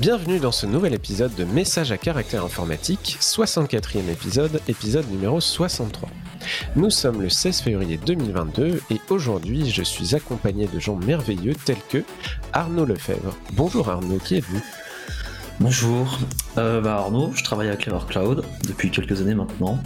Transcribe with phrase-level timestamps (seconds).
[0.00, 6.08] Bienvenue dans ce nouvel épisode de Message à caractère informatique, 64e épisode, épisode numéro 63.
[6.74, 11.82] Nous sommes le 16 février 2022 et aujourd'hui je suis accompagné de gens merveilleux tels
[11.90, 12.02] que
[12.54, 13.36] Arnaud Lefebvre.
[13.52, 14.62] Bonjour Arnaud, qui êtes-vous?
[15.60, 16.18] Bonjour,
[16.56, 19.82] euh, bah Arnaud, je travaille à Clever Cloud depuis quelques années maintenant.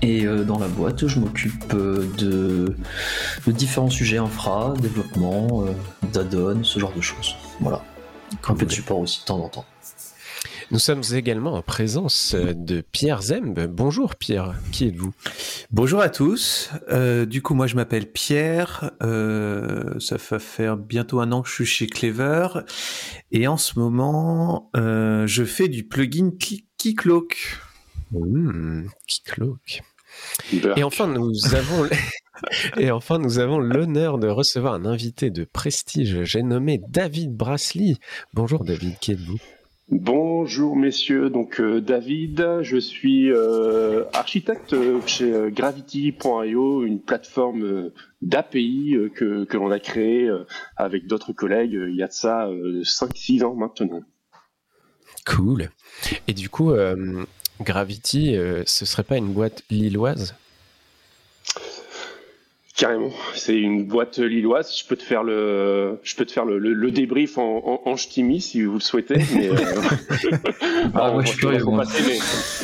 [0.00, 2.74] Et euh, dans la boîte, je m'occupe euh, de,
[3.46, 5.66] de, différents sujets infra, développement,
[6.14, 7.36] d'add-on, ce genre de choses.
[7.60, 7.84] Voilà.
[8.48, 9.64] Un peu de support aussi de temps en temps.
[10.70, 13.60] Nous sommes également en présence de Pierre Zemb.
[13.66, 15.12] Bonjour Pierre, qui êtes-vous?
[15.70, 16.70] Bonjour à tous.
[16.88, 18.90] Euh, du coup, moi je m'appelle Pierre.
[19.02, 22.48] Euh, ça va faire bientôt un an que je suis chez Clever.
[23.32, 26.30] Et en ce moment, euh, je fais du plugin
[26.78, 27.58] Keycloak.
[28.12, 29.82] Mmh, Keycloak.
[30.76, 31.86] Et enfin, nous avons...
[32.78, 36.22] Et enfin, nous avons l'honneur de recevoir un invité de prestige.
[36.24, 37.96] J'ai nommé David Brasley.
[38.34, 39.38] Bonjour David, qui êtes-vous?
[39.94, 44.74] Bonjour messieurs, donc euh, David, je suis euh, architecte
[45.06, 47.90] chez euh, Gravity.io, une plateforme
[48.22, 50.30] d'API que, que l'on a créée
[50.78, 54.00] avec d'autres collègues il y a de ça 5-6 ans maintenant.
[55.26, 55.68] Cool.
[56.26, 56.72] Et du coup,
[57.60, 60.34] Gravity, ce serait pas une boîte lilloise?
[62.74, 64.74] Carrément, c'est une boîte lilloise.
[64.74, 68.40] Je peux te faire le, je peux te faire le, le, débrief en, en, ch'timi
[68.40, 69.16] si vous le souhaitez.
[69.34, 69.54] Mais, euh...
[70.94, 71.62] ah, moi, je suis curieux.
[71.66, 72.18] Mais...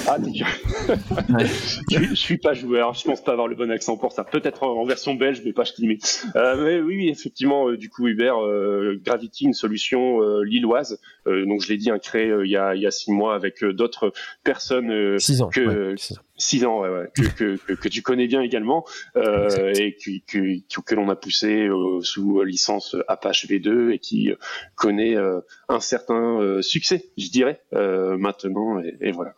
[0.06, 0.16] Ah,
[1.90, 2.94] je, je, suis pas joueur.
[2.94, 4.24] Je pense pas avoir le bon accent pour ça.
[4.24, 5.98] Peut-être en, version belge, mais pas ch'timi.
[6.36, 10.98] Euh, mais oui, effectivement, euh, du coup, Hubert, euh, Gravity, une solution euh, lilloise.
[11.26, 13.62] donc, je l'ai dit, hein, créée il y a, il y a six mois avec
[13.62, 15.18] d'autres personnes.
[15.18, 15.50] six ans.
[15.50, 16.22] Que, ouais, six ans.
[16.40, 18.84] Six ans, ouais, ouais, que, que, que, tu connais bien également,
[19.16, 24.30] euh, et que, que, que l'on a poussé euh, sous licence Apache V2 et qui
[24.76, 29.34] connaît euh, un certain succès, je dirais, maintenant, et, et voilà.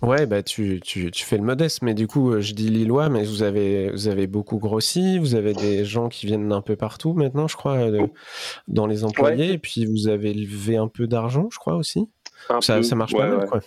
[0.00, 3.24] Ouais, bah tu, tu, tu, fais le modeste, mais du coup, je dis Lillois, mais
[3.24, 7.14] vous avez, vous avez beaucoup grossi, vous avez des gens qui viennent d'un peu partout
[7.14, 8.02] maintenant, je crois, de,
[8.68, 9.54] dans les employés, ouais.
[9.54, 12.08] et puis vous avez levé un peu d'argent, je crois aussi.
[12.60, 13.60] Ça, peu, ça, marche ouais, pas mal, quoi.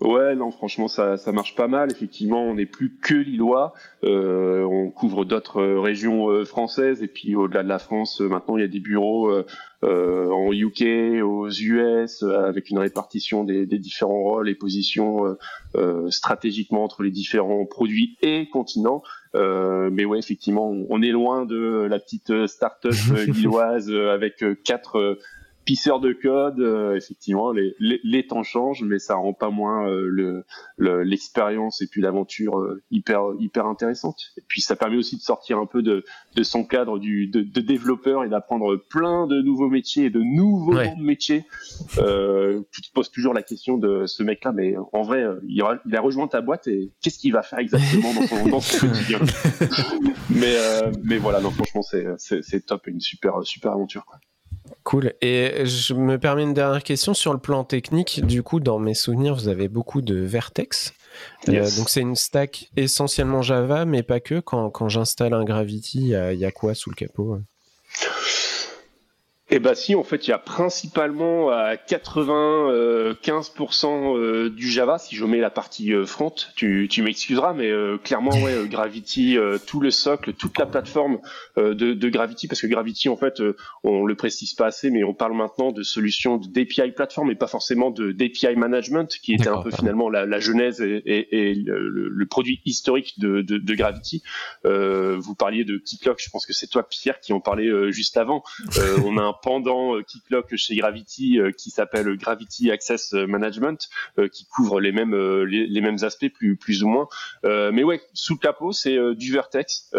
[0.00, 1.90] Ouais, non, franchement, ça, ça marche pas mal.
[1.90, 3.74] Effectivement, on n'est plus que Lillois.
[4.02, 7.02] Euh, on couvre d'autres régions euh, françaises.
[7.02, 10.52] Et puis, au-delà de la France, euh, maintenant, il y a des bureaux euh, en
[10.52, 15.36] UK, aux US, avec une répartition des, des, différents rôles et positions
[16.08, 19.02] stratégiquement entre les différents produits et continents.
[19.34, 22.94] mais ouais, effectivement, on, on est loin de la petite start-up
[23.26, 25.18] lilloise avec quatre
[25.64, 29.88] pisseur de code, euh, effectivement, les, les, les, temps changent, mais ça rend pas moins
[29.88, 30.42] euh,
[30.78, 34.32] l'expérience le, et puis l'aventure euh, hyper hyper intéressante.
[34.36, 36.04] Et puis ça permet aussi de sortir un peu de,
[36.34, 40.20] de son cadre du, de, de développeur et d'apprendre plein de nouveaux métiers et de
[40.20, 40.94] nouveaux ouais.
[40.98, 41.44] métiers.
[41.98, 45.80] Euh, tu te poses toujours la question de ce mec-là, mais en vrai, il a,
[45.86, 48.86] il a rejoint ta boîte et qu'est-ce qu'il va faire exactement dans son, dans son
[48.88, 49.20] quotidien?
[50.30, 50.56] Mais
[51.04, 54.04] mais voilà, non, franchement, c'est top, une super super aventure.
[54.04, 54.18] Quoi.
[54.84, 55.12] Cool.
[55.20, 58.24] Et je me permets une dernière question sur le plan technique.
[58.24, 60.94] Du coup, dans mes souvenirs, vous avez beaucoup de Vertex.
[61.46, 61.74] Yes.
[61.74, 64.40] Euh, donc c'est une stack essentiellement Java, mais pas que.
[64.40, 67.38] Quand, quand j'installe un Gravity, il y, a, y a quoi sous le capot
[69.52, 73.16] eh ben si, en fait, il y a principalement à 95%
[74.16, 77.98] euh, du Java, si je mets la partie euh, front, tu, tu m'excuseras, mais euh,
[77.98, 81.18] clairement, ouais, Gravity, tout le socle, toute la plateforme
[81.56, 83.42] de, de, Gravity, parce que Gravity, en fait,
[83.82, 87.48] on le précise pas assez, mais on parle maintenant de solutions d'API plateforme et pas
[87.48, 91.54] forcément de d'API management, qui était un peu finalement la, la genèse et, et, et
[91.54, 94.22] le, le, produit historique de, de, de Gravity.
[94.64, 98.44] vous parliez de Keycloak, je pense que c'est toi, Pierre, qui en parlait juste avant.
[99.04, 103.88] on a un pendant euh, Keycloak chez Gravity euh, qui s'appelle Gravity Access Management
[104.18, 105.14] euh, qui couvre les mêmes
[105.44, 107.08] les, les, mêmes aspects plus plus ou moins.
[107.44, 109.90] Mais ouais sous le capot c'est du Vertex.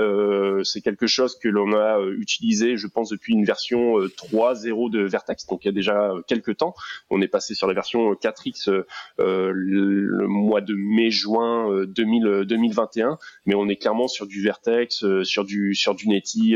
[0.64, 5.46] C'est quelque chose que l'on a utilisé je pense depuis une version 3.0 de Vertex.
[5.48, 6.74] Donc il y a déjà quelques temps.
[7.10, 8.84] On est passé sur la version 4X
[9.18, 15.06] le, le mois de mai juin 2000, 2021 mais on est clairement sur du Vertex
[15.24, 16.56] sur du sur du Netty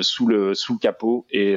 [0.00, 1.56] sous le sous le capot et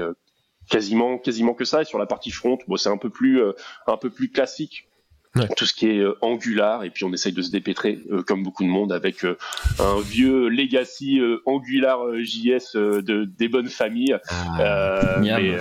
[0.69, 1.81] quasiment quasiment que ça.
[1.81, 3.53] Et sur la partie front bon c'est un peu plus euh,
[3.87, 4.87] un peu plus classique.
[5.35, 5.49] Ouais.
[5.57, 8.41] tout ce qui est euh, Angular et puis on essaye de se dépêtrer euh, comme
[8.41, 9.37] beaucoup de monde avec euh,
[9.79, 14.17] un vieux legacy euh, Angular JS de des bonnes familles.
[14.29, 15.59] Ah, mais, mais,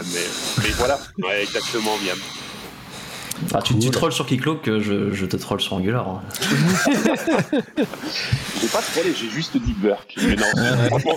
[0.62, 1.00] mais, voilà.
[1.18, 2.18] Ouais, exactement miam
[3.56, 6.08] Ah, tu, tu trolls sur que je, je, te troll sur Angular.
[6.08, 6.22] Hein.
[8.60, 10.16] j'ai pas trollé, j'ai juste dit Burk.
[10.16, 10.44] Mais non,
[10.88, 11.16] franchement,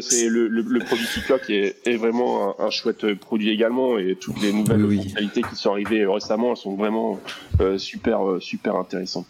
[0.00, 4.42] c'est le, le, le, produit Keycloak est, est vraiment un, chouette produit également et toutes
[4.42, 7.20] les nouvelles fonctionnalités qui sont arrivées récemment, elles sont vraiment
[7.60, 9.28] euh, super, euh, super intéressantes.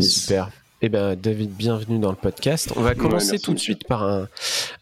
[0.00, 0.48] Super.
[0.84, 2.72] Eh ben, David, bienvenue dans le podcast.
[2.74, 4.28] On va commencer tout de suite par un,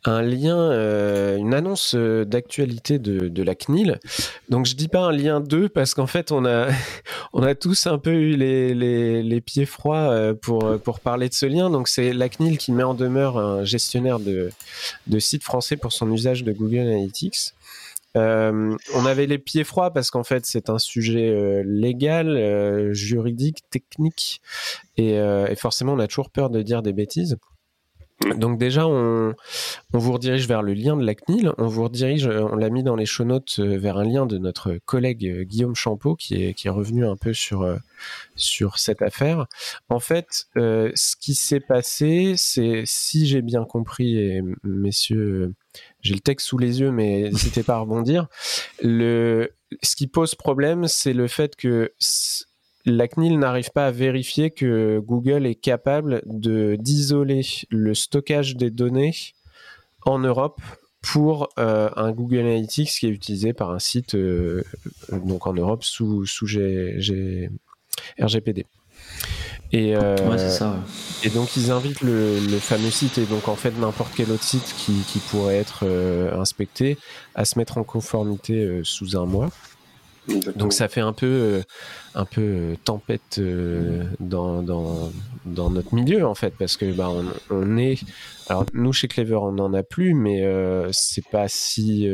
[0.06, 4.00] un lien, euh, une annonce euh, d'actualité de, de, la CNIL.
[4.48, 6.68] Donc, je dis pas un lien 2 parce qu'en fait, on a,
[7.34, 11.28] on a tous un peu eu les, les, les pieds froids euh, pour, pour parler
[11.28, 11.68] de ce lien.
[11.68, 14.50] Donc, c'est la CNIL qui met en demeure un gestionnaire de,
[15.06, 17.52] de sites français pour son usage de Google Analytics.
[18.16, 22.92] Euh, on avait les pieds froids parce qu'en fait c'est un sujet euh, légal, euh,
[22.92, 24.42] juridique, technique
[24.96, 27.38] et, et, forcément on a toujours peur de dire des bêtises.
[28.36, 29.34] Donc déjà, on,
[29.94, 32.82] on, vous redirige vers le lien de la CNIL, on vous redirige, on l'a mis
[32.82, 36.66] dans les show notes vers un lien de notre collègue Guillaume Champeau qui est, qui
[36.68, 37.78] est revenu un peu sur,
[38.36, 39.46] sur cette affaire.
[39.88, 45.54] En fait, ce qui s'est passé, c'est, si j'ai bien compris, et messieurs
[46.02, 48.26] j'ai le texte sous les yeux, mais n'hésitez pas à rebondir.
[48.82, 49.52] Le,
[49.82, 51.92] ce qui pose problème, c'est le fait que
[52.90, 58.70] la CNIL n'arrive pas à vérifier que Google est capable de d'isoler le stockage des
[58.70, 59.14] données
[60.02, 60.60] en Europe
[61.02, 64.62] pour euh, un Google Analytics qui est utilisé par un site euh,
[65.12, 67.50] donc en Europe sous, sous G,
[68.18, 68.66] RGPD.
[69.72, 70.16] Et, euh,
[71.22, 74.42] et donc ils invitent le, le, fameux site et donc en fait n'importe quel autre
[74.42, 75.86] site qui, qui pourrait être
[76.36, 76.98] inspecté
[77.36, 79.48] à se mettre en conformité sous un mois.
[80.28, 81.62] Donc ça fait un peu, euh,
[82.14, 85.10] un peu euh, tempête euh, dans, dans,
[85.44, 87.98] dans, notre milieu en fait, parce que bah, on, on, est,
[88.48, 90.42] alors nous chez Clever on n'en a plus, mais
[90.92, 92.06] c'est pas si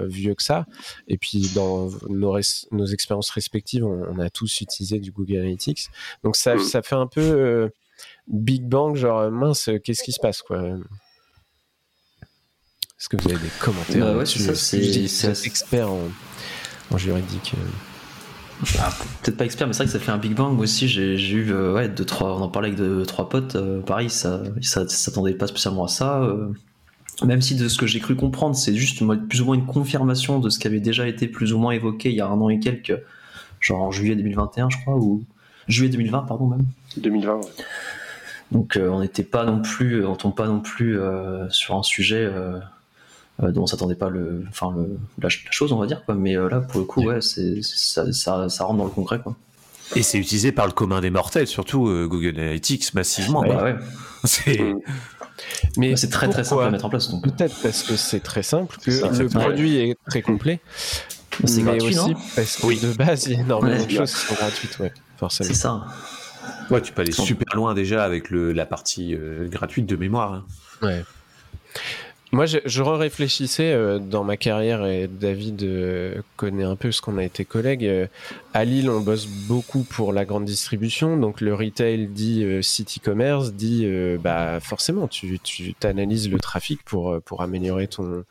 [0.00, 0.66] vieux que ça.
[1.06, 2.38] Et puis dans nos,
[2.72, 5.88] nos expériences respectives, on, on, a tous utilisé du Google Analytics.
[6.22, 6.60] Donc ça, mm.
[6.60, 7.70] ça fait un peu
[8.26, 10.62] Big Bang, genre mince, qu'est-ce qui se passe quoi?
[12.98, 16.08] Est-ce que vous avez des commentaires bah ouais, C'est expert en
[16.94, 17.54] en juridique.
[17.56, 18.66] Euh.
[18.78, 18.90] Ah,
[19.22, 20.54] peut-être pas expert, mais c'est vrai que ça fait un Big Bang.
[20.54, 23.56] Moi aussi, j'ai eu, euh, ouais, deux, trois, on en parlait avec deux, trois potes.
[23.56, 26.26] Euh, pareil, ça, ça, s'attendait pas spécialement à ça.
[27.24, 30.38] même si de ce que j'ai cru comprendre, c'est juste plus ou moins une confirmation
[30.38, 32.48] de ce qui avait déjà été plus ou moins évoqué il y a un an
[32.48, 32.98] et quelques,
[33.60, 35.24] genre en juillet 2021, je crois, ou
[35.66, 36.64] juillet 2020, pardon, même.
[36.96, 37.40] 2020, ouais.
[38.52, 40.98] Donc, on n'était pas non plus, on tombe pas non plus
[41.50, 42.60] sur un sujet euh,
[43.40, 46.04] dont on s'attendait pas le, enfin le, la, chose, on va dire.
[46.04, 46.14] Quoi.
[46.14, 49.20] Mais euh, là, pour le coup, ouais, c'est, ça, ça, ça, rentre dans le concret.
[49.20, 49.36] Quoi.
[49.96, 53.42] Et c'est utilisé par le commun des mortels, surtout euh, Google Analytics massivement.
[53.42, 53.76] Bah, ouais.
[54.24, 54.74] C'est...
[55.76, 57.10] Mais bah, c'est très très simple à mettre en place.
[57.10, 57.24] Donc.
[57.24, 60.60] Peut-être parce que c'est très simple, que le produit est très complet.
[61.44, 62.78] C'est mais gratuit, aussi non parce que oui.
[62.80, 65.48] de base, il y a énormément de choses qui sont gratuites, ouais, forcément.
[65.48, 65.84] C'est ça.
[66.70, 70.32] Ouais, tu peux aller super loin déjà avec le, la partie euh, gratuite de mémoire.
[70.32, 70.44] Hein.
[70.82, 71.04] Ouais.
[72.32, 77.00] Moi, je, je réfléchissais euh, dans ma carrière et David euh, connaît un peu ce
[77.00, 77.86] qu'on a été collègues.
[77.86, 78.06] Euh,
[78.52, 83.52] à Lille, on bosse beaucoup pour la grande distribution, donc le retail dit city commerce
[83.52, 83.86] dit
[84.20, 88.24] bah forcément tu tu analyses le trafic pour pour améliorer ton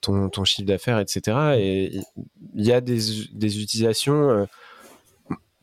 [0.00, 1.36] ton, ton chiffre d'affaires, etc.
[1.58, 2.00] Et
[2.54, 2.98] il y a des
[3.32, 4.46] des utilisations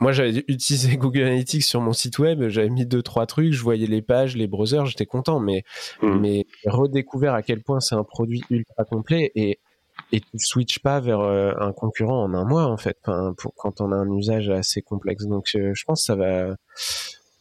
[0.05, 3.61] moi, j'avais utilisé Google Analytics sur mon site web, j'avais mis deux trois trucs, je
[3.63, 5.63] voyais les pages, les browsers, j'étais content, mais
[6.03, 6.19] mmh.
[6.19, 9.59] mais redécouvert à quel point c'est un produit ultra complet et
[10.11, 13.55] et tu switches pas vers euh, un concurrent en un mois en fait, enfin, pour
[13.55, 15.25] quand on a un usage assez complexe.
[15.25, 16.55] Donc, euh, je pense que ça va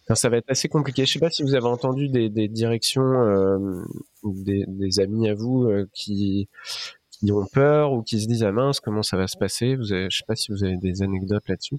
[0.06, 1.06] Enfin, ça va être assez compliqué.
[1.06, 3.82] Je sais pas si vous avez entendu des, des directions, euh,
[4.22, 6.48] des, des, amis à vous euh, qui,
[7.10, 9.76] qui ont peur ou qui se disent ah mince comment ça va se passer?
[9.76, 11.78] Vous avez, je sais pas si vous avez des anecdotes là-dessus.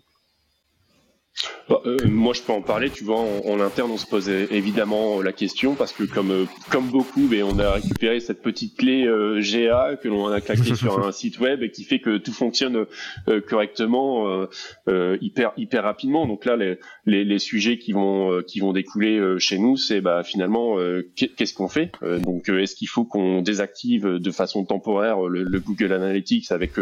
[1.70, 2.90] Bah, euh, moi, je peux en parler.
[2.90, 6.88] Tu vois, en, interne, on se pose évidemment la question parce que, comme euh, comme
[6.88, 11.06] beaucoup, mais on a récupéré cette petite clé euh, GA que l'on a claqué sur
[11.06, 12.86] un site web et qui fait que tout fonctionne
[13.48, 14.46] correctement,
[15.22, 16.26] hyper hyper rapidement.
[16.26, 20.24] Donc là, les, les, les sujets qui vont qui vont découler chez nous, c'est bah
[20.24, 20.78] finalement
[21.16, 21.92] qu'est-ce qu'on fait?
[22.02, 26.74] Donc, est-ce qu'il faut qu'on désactive de façon temporaire le, le Google Analytics avec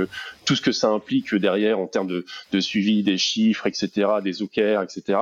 [0.46, 4.43] tout ce que ça implique derrière en termes de, de suivi des chiffres, etc., des
[4.46, 5.20] etc.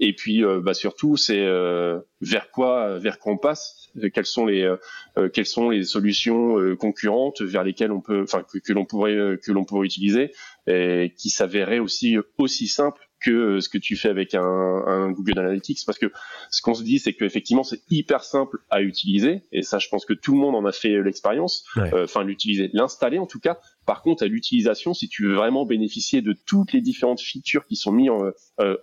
[0.00, 4.46] Et puis, euh, bah, surtout, c'est euh, vers quoi, vers quoi on passe, quelles sont
[4.46, 9.38] les, euh, quelles sont les solutions concurrentes vers lesquelles on peut, enfin, que, l'on pourrait,
[9.44, 10.32] que l'on pourrait utiliser,
[10.66, 15.38] et qui s'avéraient aussi aussi simples que ce que tu fais avec un, un Google
[15.38, 16.12] Analytics, parce que
[16.50, 20.04] ce qu'on se dit, c'est qu'effectivement, c'est hyper simple à utiliser, et ça, je pense
[20.04, 23.58] que tout le monde en a fait l'expérience, enfin l'utiliser, l'installer en tout cas.
[23.86, 27.76] Par contre, à l'utilisation, si tu veux vraiment bénéficier de toutes les différentes features qui
[27.76, 28.30] sont mises en,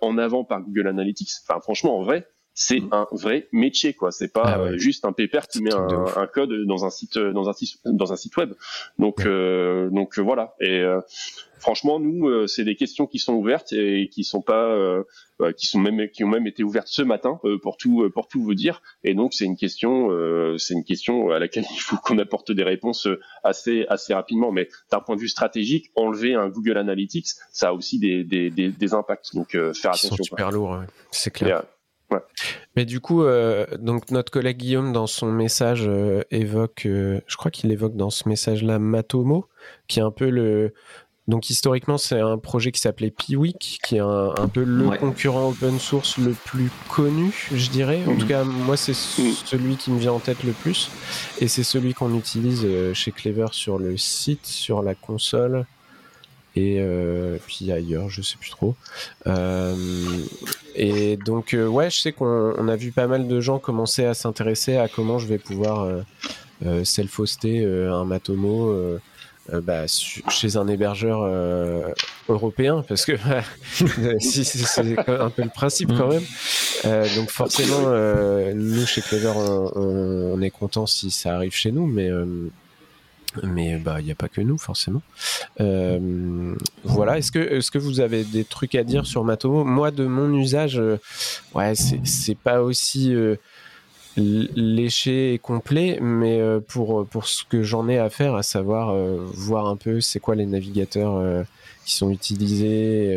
[0.00, 2.88] en avant par Google Analytics, enfin franchement, en vrai, c'est mm.
[2.92, 4.10] un vrai métier quoi.
[4.12, 7.52] C'est pas ah juste un pépère qui met un, code dans un site dans un
[7.52, 8.52] site dans un site web.
[8.98, 10.54] Donc euh, donc euh, voilà.
[10.60, 11.00] Et euh,
[11.58, 14.76] franchement nous c'est des questions qui sont ouvertes et qui sont pas
[15.56, 18.54] qui sont même qui ont même été ouvertes ce matin pour tout pour tout vous
[18.54, 18.82] dire.
[19.04, 20.10] Et donc c'est une question
[20.58, 23.08] c'est une question à laquelle il faut qu'on apporte des réponses
[23.44, 24.52] assez assez rapidement.
[24.52, 28.50] Mais d'un point de vue stratégique enlever un Google Analytics ça a aussi des des,
[28.50, 29.34] des, impacts.
[29.34, 30.80] Donc faire attention sont super lourd
[31.10, 31.62] c'est clair
[32.76, 37.36] mais du coup, euh, donc notre collègue Guillaume dans son message euh, évoque, euh, je
[37.36, 39.46] crois qu'il évoque dans ce message-là Matomo,
[39.88, 40.72] qui est un peu le,
[41.28, 45.78] donc historiquement c'est un projet qui s'appelait Piwik, qui est un, peu le concurrent open
[45.78, 48.00] source le plus connu, je dirais.
[48.06, 48.28] En tout mhm.
[48.28, 49.32] cas, moi c'est mhm.
[49.44, 50.90] celui qui me vient en tête le plus,
[51.40, 55.66] et c'est celui qu'on utilise chez Clever sur le site, sur la console
[56.56, 58.74] et euh, puis ailleurs, je sais plus trop.
[59.26, 59.74] Euh,
[60.74, 64.14] et donc, euh, ouais, je sais qu'on a vu pas mal de gens commencer à
[64.14, 65.88] s'intéresser à comment je vais pouvoir
[66.84, 68.74] self-hoster un Matomo.
[69.64, 71.22] Bah, chez un hébergeur
[72.28, 73.14] européen parce que
[74.20, 76.22] si, c'est un peu le principe quand même
[77.16, 77.90] donc forcément
[78.54, 79.72] nous chez Clever on,
[80.34, 82.10] on, est content si ça arrive chez nous mais
[83.42, 85.02] mais bah il n'y a pas que nous forcément.
[85.60, 89.64] Euh, voilà, est-ce que est-ce que vous avez des trucs à dire sur Matomo?
[89.64, 90.98] Moi de mon usage, euh,
[91.54, 93.36] ouais c'est pas aussi euh,
[94.16, 98.94] léché et complet, mais pour pour ce que j'en ai à faire, à savoir
[99.32, 101.44] voir un peu c'est quoi les navigateurs
[101.86, 103.16] qui sont utilisés,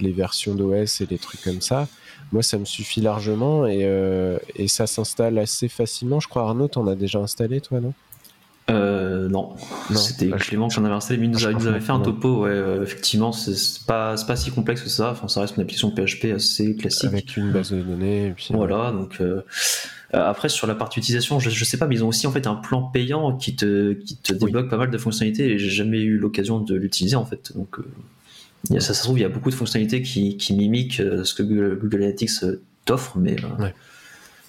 [0.00, 1.88] les versions d'OS et les trucs comme ça.
[2.32, 3.88] Moi, ça me suffit largement et,
[4.56, 6.20] et ça s'installe assez facilement.
[6.20, 7.94] Je crois Arnaud, t'en as déjà installé, toi, non?
[8.70, 9.54] Euh, non,
[9.94, 12.44] c'était Clément qui en avait installé, mais il nous, avait fait un topo.
[12.44, 15.10] Ouais, euh, effectivement, c'est pas, pas si complexe que ça.
[15.10, 17.08] Enfin, ça reste une application PHP assez classique.
[17.08, 18.34] Avec une base de données.
[18.50, 19.20] voilà, donc.
[19.20, 19.42] Euh,
[20.12, 22.48] après, sur la partie utilisation, je, je, sais pas, mais ils ont aussi en fait
[22.48, 26.00] un plan payant qui te, qui te débloque pas mal de fonctionnalités et j'ai jamais
[26.00, 27.52] eu l'occasion de l'utiliser en fait.
[27.54, 27.76] Donc,
[28.68, 31.44] ça, ça se trouve, il y a beaucoup de fonctionnalités qui, qui mimiquent ce que
[31.44, 32.44] Google, Google Analytics
[32.86, 33.36] t'offre, mais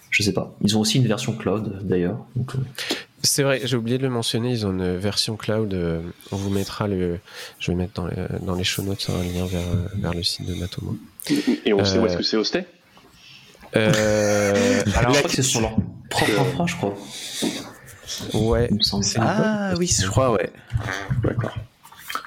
[0.09, 0.55] je sais pas.
[0.61, 2.25] Ils ont aussi une version cloud d'ailleurs.
[3.23, 5.73] C'est vrai, j'ai oublié de le mentionner, ils ont une version cloud.
[5.73, 6.01] Euh,
[6.31, 7.19] on vous mettra le.
[7.59, 9.61] Je vais mettre dans les, dans les show notes un lien vers,
[9.95, 10.97] vers le site de Matomo.
[11.65, 12.65] Et on sait où est-ce que c'est hosté?
[13.75, 15.75] euh, Alors, je crois que c'est sur leur
[16.09, 16.97] propre infra, je crois.
[18.33, 18.69] Ouais.
[19.17, 20.51] Ah oui, je crois, ouais.
[21.23, 21.57] D'accord.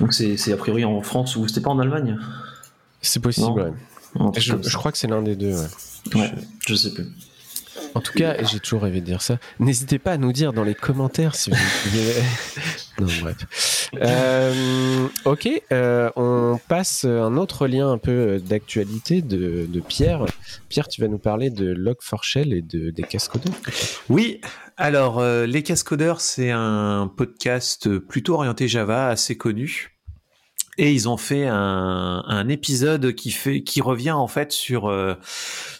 [0.00, 2.18] Donc c'est a priori en France ou c'était pas en Allemagne?
[3.02, 4.32] C'est possible, ouais.
[4.36, 5.66] Je, je, crois que c'est l'un des deux, ouais.
[6.14, 6.32] Ouais,
[6.66, 7.06] je sais plus.
[7.94, 9.38] En tout cas, j'ai toujours rêvé de dire ça.
[9.58, 12.14] N'hésitez pas à nous dire dans les commentaires si vous voulez.
[13.00, 13.90] non, bref.
[14.00, 20.26] Euh, ok, euh, on passe un autre lien un peu d'actualité de, Pierre.
[20.68, 23.54] Pierre, tu vas nous parler de Log4Shell et de, des cascodeurs.
[24.08, 24.40] Oui,
[24.76, 29.93] alors euh, les cascodeurs, c'est un podcast plutôt orienté Java, assez connu.
[30.76, 35.14] Et ils ont fait un, un, épisode qui fait qui revient en fait sur euh,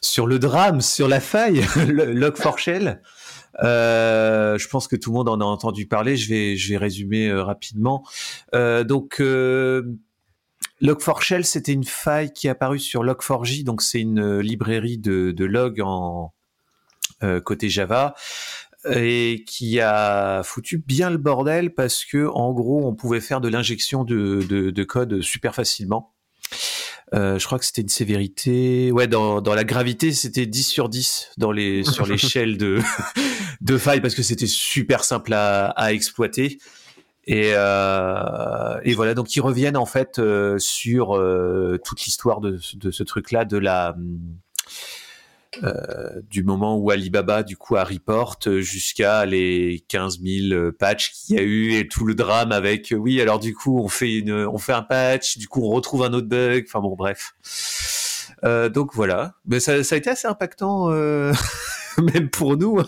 [0.01, 3.01] sur le drame, sur la faille, Log4Shell.
[3.63, 6.17] Euh, je pense que tout le monde en a entendu parler.
[6.17, 8.05] Je vais je vais résumer euh, rapidement.
[8.55, 9.83] Euh, donc euh,
[10.83, 15.45] Log4Shell, c'était une faille qui est apparue sur Log4j, donc c'est une librairie de, de
[15.45, 16.33] log en
[17.43, 18.15] côté Java
[18.91, 23.49] et qui a foutu bien le bordel parce que en gros on pouvait faire de
[23.49, 26.15] l'injection de, de, de, code super facilement.
[27.13, 28.91] Euh, je crois que c'était une sévérité.
[28.91, 32.81] Ouais, dans, dans la gravité, c'était 10 sur 10 dans les, sur l'échelle de,
[33.61, 36.59] de failles parce que c'était super simple à, à exploiter.
[37.27, 42.61] Et, euh, et voilà, donc ils reviennent en fait euh, sur euh, toute l'histoire de,
[42.75, 43.97] de ce truc-là, de la
[46.31, 51.39] du moment où Alibaba du coup a report jusqu'à les 15 000 patchs qu'il y
[51.39, 54.33] a eu et tout le drame avec euh, oui alors du coup on fait une
[54.33, 57.35] on fait un patch du coup on retrouve un autre bug enfin bon bref
[58.45, 61.33] euh, donc voilà mais ça, ça, a été assez impactant euh,
[61.99, 62.83] même pour nous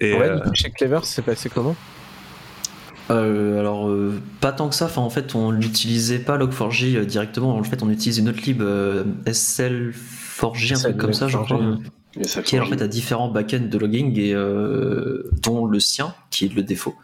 [0.00, 1.76] et ouais, chez Clever c'est passé comment?
[3.10, 3.90] Euh, alors
[4.40, 4.84] pas tant que ça.
[4.84, 7.56] Enfin en fait on n'utilisait pas Log4j directement.
[7.56, 8.62] En fait on utilise une autre lib
[9.26, 9.94] SL
[10.38, 11.78] Forger, un truc comme ça, je crois.
[12.44, 14.34] qui est en fait à différents backends de logging et
[15.42, 16.94] dont le sien qui est le défaut.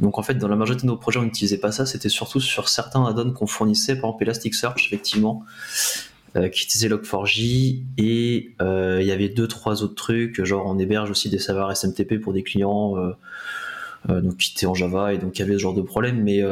[0.00, 2.40] Donc en fait dans la majorité de nos projets on n'utilisait pas ça, c'était surtout
[2.40, 5.44] sur certains add-ons qu'on fournissait, par exemple Elasticsearch effectivement,
[6.36, 10.78] euh, qui utilisait Log4j et euh, il y avait deux trois autres trucs genre on
[10.80, 15.18] héberge aussi des serveurs SMTP pour des clients euh, donc qui étaient en Java et
[15.18, 16.42] donc il y avait ce genre de problème mais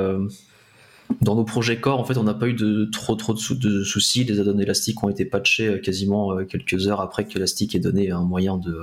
[1.21, 4.25] dans nos projets core en fait on n'a pas eu de trop trop de, soucis.
[4.25, 8.23] Les add-ons élastiques ont été patchés quasiment quelques heures après que Elastic ait donné un
[8.23, 8.81] moyen de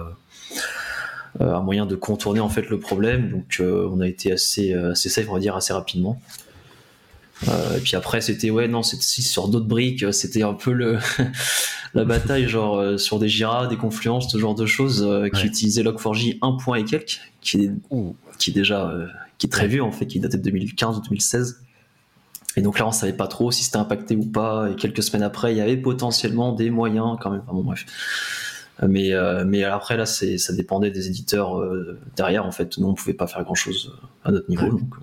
[1.40, 3.30] un moyen de contourner en fait le problème.
[3.32, 6.22] Donc on a été assez assez safe on va dire assez rapidement.
[7.48, 10.98] Euh, et puis après, c'était ouais, non, c'était sur d'autres briques, c'était un peu le
[11.94, 15.46] la bataille, genre euh, sur des Jira, des confluences, ce genre de choses, euh, qui
[15.46, 17.72] utilisaient Log4j un point et quelques, qui est,
[18.38, 18.94] qui est déjà
[19.38, 21.62] qui est très vieux en fait, qui datait de 2015 ou 2016.
[22.60, 24.70] Et donc là, on savait pas trop si c'était impacté ou pas.
[24.70, 27.40] Et quelques semaines après, il y avait potentiellement des moyens quand même.
[27.46, 27.86] Enfin, bon, bref.
[28.86, 29.14] Mais,
[29.46, 31.58] mais après, là, ça dépendait des éditeurs
[32.18, 32.46] derrière.
[32.46, 33.94] En fait, nous, on pouvait pas faire grand chose
[34.26, 34.68] à notre niveau.
[34.72, 34.94] Donc,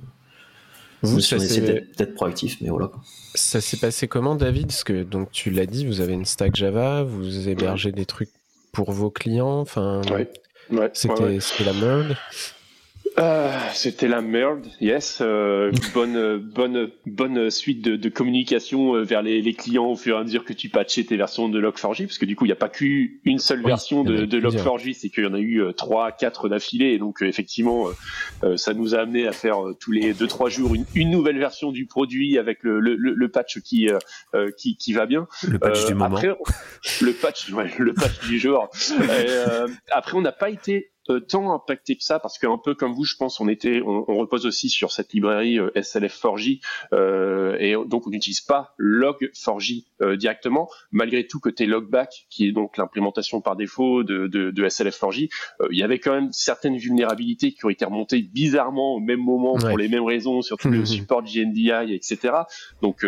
[1.00, 2.90] vous, ça d'être proactif, mais voilà.
[3.34, 4.66] Ça s'est passé comment, David?
[4.66, 8.32] Parce que donc tu l'as dit, vous avez une stack Java, vous hébergez des trucs
[8.72, 9.60] pour vos clients.
[9.60, 10.02] Enfin,
[10.92, 12.16] c'était la merde.
[13.18, 15.18] Euh, c'était la merde, yes.
[15.23, 20.23] Euh, bonne, bonne, bonne suite de, communication euh, vers les, clients au fur et à
[20.23, 22.56] mesure que tu patchais tes versions de Log4j, parce que du coup, il n'y a
[22.56, 26.49] pas qu'une seule version de, de Log4j, c'est qu'il y en a eu trois, quatre
[26.49, 27.87] d'affilée, et donc effectivement,
[28.56, 31.87] ça nous a amené à faire tous les deux, trois jours une, nouvelle version du
[31.87, 33.88] produit avec le, le, patch qui,
[34.58, 35.26] qui, qui va bien.
[35.49, 36.16] Le patch du moment.
[36.16, 36.28] Après,
[37.00, 38.68] le patch, le patch du jour.
[39.90, 43.04] après, on n'a pas été euh, tant impacté que ça parce qu'un peu comme vous,
[43.04, 46.60] je pense, on était, on, repose aussi sur cette librairie euh, SLF4j
[46.92, 49.86] euh, et donc on n'utilise pas log4j
[50.16, 55.30] directement, malgré tout côté logback qui est donc l'implémentation par défaut de, de, de SLF4j,
[55.70, 59.54] il y avait quand même certaines vulnérabilités qui ont été remontées bizarrement au même moment
[59.54, 62.34] pour les mêmes raisons, surtout le support JNDI, etc.
[62.82, 63.04] Donc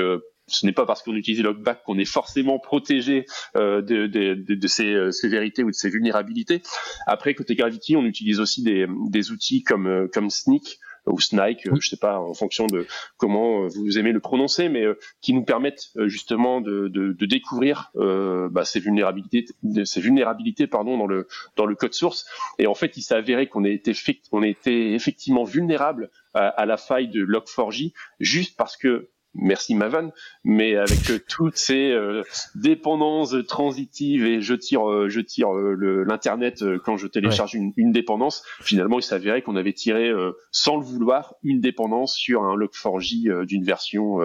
[0.48, 3.26] ce n'est pas parce qu'on utilise Logback qu'on est forcément protégé
[3.56, 6.62] euh, de, de, de, de, ces euh, sévérités ou de ces vulnérabilités.
[7.06, 11.66] Après, côté Gravity, on utilise aussi des, des outils comme, euh, comme Sneak ou Snike,
[11.66, 12.86] euh, je sais pas, en fonction de
[13.16, 14.84] comment vous aimez le prononcer, mais
[15.20, 19.46] qui nous permettent justement de, de, de découvrir euh, bah, ces vulnérabilités,
[19.84, 22.26] ces vulnérabilités pardon dans le dans le code source.
[22.58, 23.92] Et en fait, il s'est avéré qu'on était
[24.32, 30.10] on était effectivement vulnérable à, à la faille de Log4j juste parce que merci Mavan,
[30.44, 32.22] mais avec euh, toutes ces euh,
[32.54, 38.42] dépendances transitives et je tire, euh, je tire l'internet quand je télécharge une, une, dépendance.
[38.60, 40.10] Finalement, il s'avérait qu'on avait tiré,
[40.50, 44.18] sans le vouloir, une dépendance sur un log4j d'une version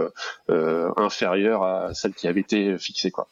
[0.48, 3.30] inférieure à celle qui avait été fixée, quoi.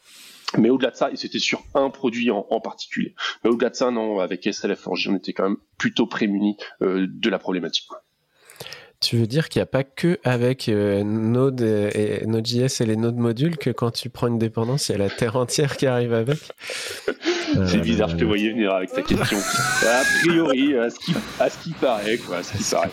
[0.58, 3.14] Mais au-delà de ça, et c'était sur un produit en, en particulier.
[3.42, 7.38] Mais au-delà de ça, non, avec SLF4j, on était quand même plutôt prémunis de la
[7.38, 7.86] problématique.
[7.88, 8.02] Quoi.
[9.02, 12.96] Tu veux dire qu'il n'y a pas que avec euh, Node et Node.js et les
[12.96, 15.86] Node modules que quand tu prends une dépendance, il y a la terre entière qui
[15.86, 16.38] arrive avec?
[17.66, 19.38] C'est bizarre, je te voyais venir avec ta question.
[19.38, 22.90] a priori, à ce qui, à ce qui paraît, quoi, à ce qui paraît.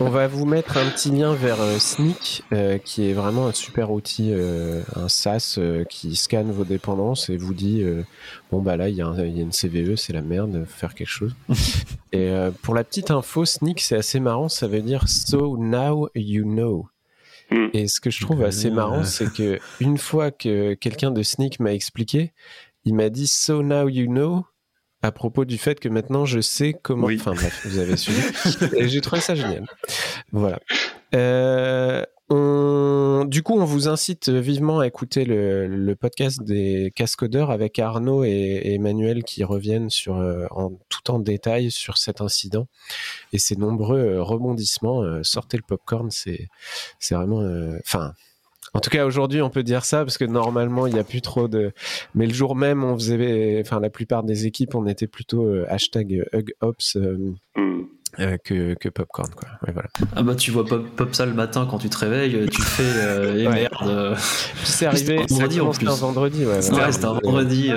[0.00, 3.52] On va vous mettre un petit lien vers euh, Sneak, euh, qui est vraiment un
[3.52, 4.32] super outil,
[4.96, 7.84] un SaaS qui scanne vos dépendances et vous dit
[8.50, 11.34] bon bah là il y, a une CVE, c'est la merde, faut faire quelque chose.
[12.12, 16.44] et pour la petite info, Sneak c'est assez marrant, ça veut dire So now you
[16.44, 16.88] know.
[17.50, 17.68] Hmm.
[17.72, 21.58] Et ce que je trouve assez marrant, c'est que une fois que quelqu'un de Sneak
[21.58, 22.32] m'a expliqué,
[22.84, 24.44] il m'a dit So now you know
[25.02, 27.08] à propos du fait que maintenant je sais comment.
[27.08, 28.20] Enfin bref, vous avez suivi.
[28.76, 29.66] Et j'ai trouvé ça génial.
[30.32, 30.60] Voilà.
[31.14, 38.24] Euh, du coup, on vous incite vivement à écouter le, podcast des cascodeurs avec Arnaud
[38.24, 42.66] et, Emmanuel qui reviennent sur, euh, en, tout en détail sur cet incident
[43.32, 45.02] et ses nombreux euh, rebondissements.
[45.24, 46.48] Sortez le popcorn, c'est
[46.98, 47.42] c'est vraiment.
[47.80, 48.12] Enfin.
[48.74, 51.22] En tout cas, aujourd'hui, on peut dire ça parce que normalement, il n'y a plus
[51.22, 51.72] trop de.
[52.14, 53.60] Mais le jour même, on faisait.
[53.60, 56.96] Enfin, la plupart des équipes, on était plutôt hashtag HugOps.
[57.56, 57.82] Mm.
[58.18, 59.48] Euh, que, que popcorn quoi.
[59.66, 59.88] Ouais, voilà.
[60.16, 62.82] Ah bah tu vois pop, pop ça le matin quand tu te réveilles, tu fais
[62.82, 63.72] euh, et merde.
[63.82, 64.16] Euh,
[64.64, 65.86] c'est arrivé vendredi en plus.
[65.86, 66.60] Un vendredi ouais.
[66.60, 67.70] C'était un vendredi.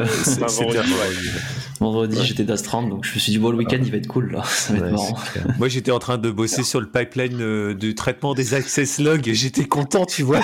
[1.79, 4.31] vendredi, j'étais d'Astrand donc je me suis dit bon le week-end il va être cool
[4.31, 5.15] là, ça va être marrant.
[5.59, 9.35] Moi j'étais en train de bosser sur le pipeline du traitement des access logs et
[9.35, 10.39] j'étais content tu vois.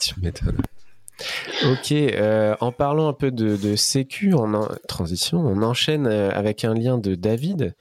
[0.00, 0.56] tu m'étonnes.
[1.70, 6.74] Ok, euh, en parlant un peu de, sécu, en transition, on enchaîne euh, avec un
[6.74, 7.74] lien de David,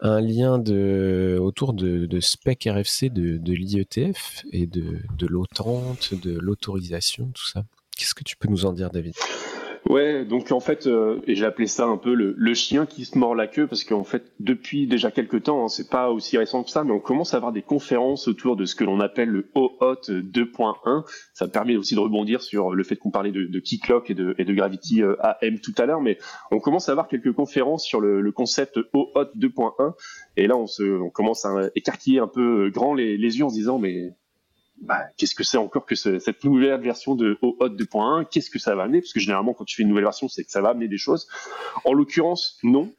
[0.00, 7.46] un lien de, autour de, spec RFC de, l'IETF et de, de de l'autorisation, tout
[7.46, 7.64] ça.
[7.96, 9.14] Qu'est-ce que tu peux nous en dire, David?
[9.88, 13.04] Ouais, donc en fait, euh, et j'ai appelé ça un peu le, le, chien qui
[13.04, 16.36] se mord la queue, parce qu'en fait, depuis déjà quelques temps, hein, c'est pas aussi
[16.36, 19.00] récent que ça, mais on commence à avoir des conférences autour de ce que l'on
[19.00, 21.04] appelle le OAuth 2.1.
[21.32, 24.34] Ça permet aussi de rebondir sur le fait qu'on parlait de, de Keycloak et de,
[24.38, 26.18] et de Gravity euh, AM tout à l'heure, mais
[26.50, 29.94] on commence à avoir quelques conférences sur le, le concept OAuth 2.1,
[30.36, 33.48] et là on, se, on commence à écarquiller un peu grand les, les yeux en
[33.48, 34.12] se disant, mais
[34.80, 38.74] bah, qu'est-ce que c'est encore que cette nouvelle version de OAuth 2.1 Qu'est-ce que ça
[38.74, 39.00] va amener?
[39.00, 40.98] Parce que généralement, quand tu fais une nouvelle version, c'est que ça va amener des
[40.98, 41.28] choses.
[41.84, 42.92] En l'occurrence, non.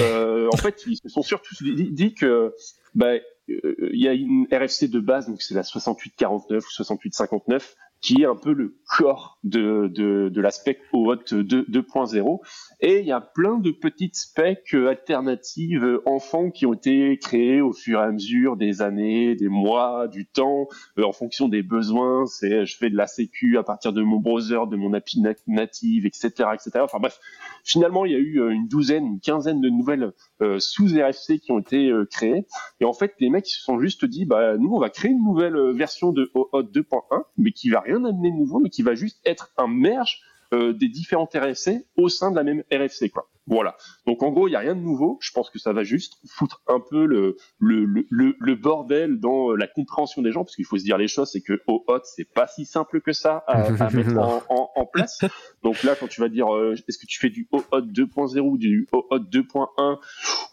[0.00, 2.54] Euh, en fait, ils se sont surtout dit, que
[2.94, 3.14] bah,
[3.48, 8.26] euh, y a une RFC de base, donc c'est la 6849 ou 6859, qui est
[8.26, 12.40] un peu le corps de, de, de l'aspect OAuth 2.0.
[12.80, 17.72] Et il y a plein de petites specs alternatives enfants qui ont été créées au
[17.72, 20.66] fur et à mesure des années, des mois, du temps,
[20.98, 22.26] euh, en fonction des besoins.
[22.26, 26.04] C'est je fais de la sécu à partir de mon browser, de mon API native,
[26.04, 26.70] etc., etc.
[26.82, 27.20] Enfin bref,
[27.64, 31.38] finalement il y a eu euh, une douzaine, une quinzaine de nouvelles euh, sous RFC
[31.38, 32.46] qui ont été créées.
[32.80, 35.22] Et en fait, les mecs se sont juste dit, bah nous on va créer une
[35.22, 38.94] nouvelle version de OAuth 2.1, mais qui va rien amener de nouveau, mais qui va
[38.94, 40.20] juste être un merge
[40.52, 43.08] euh, des différentes RFC au sein de la même RFC.
[43.08, 43.30] Quoi.
[43.46, 43.74] Voilà.
[44.06, 45.16] Donc en gros, il n'y a rien de nouveau.
[45.22, 49.50] Je pense que ça va juste foutre un peu le, le, le, le bordel dans
[49.50, 51.82] euh, la compréhension des gens, parce qu'il faut se dire les choses, c'est que au
[51.88, 55.24] hot, c'est pas si simple que ça à, à mettre en, en, en, place.
[55.62, 58.58] Donc là, quand tu vas dire, euh, est-ce que tu fais du OAuth 2.0 ou
[58.58, 59.98] du OAuth 2.1,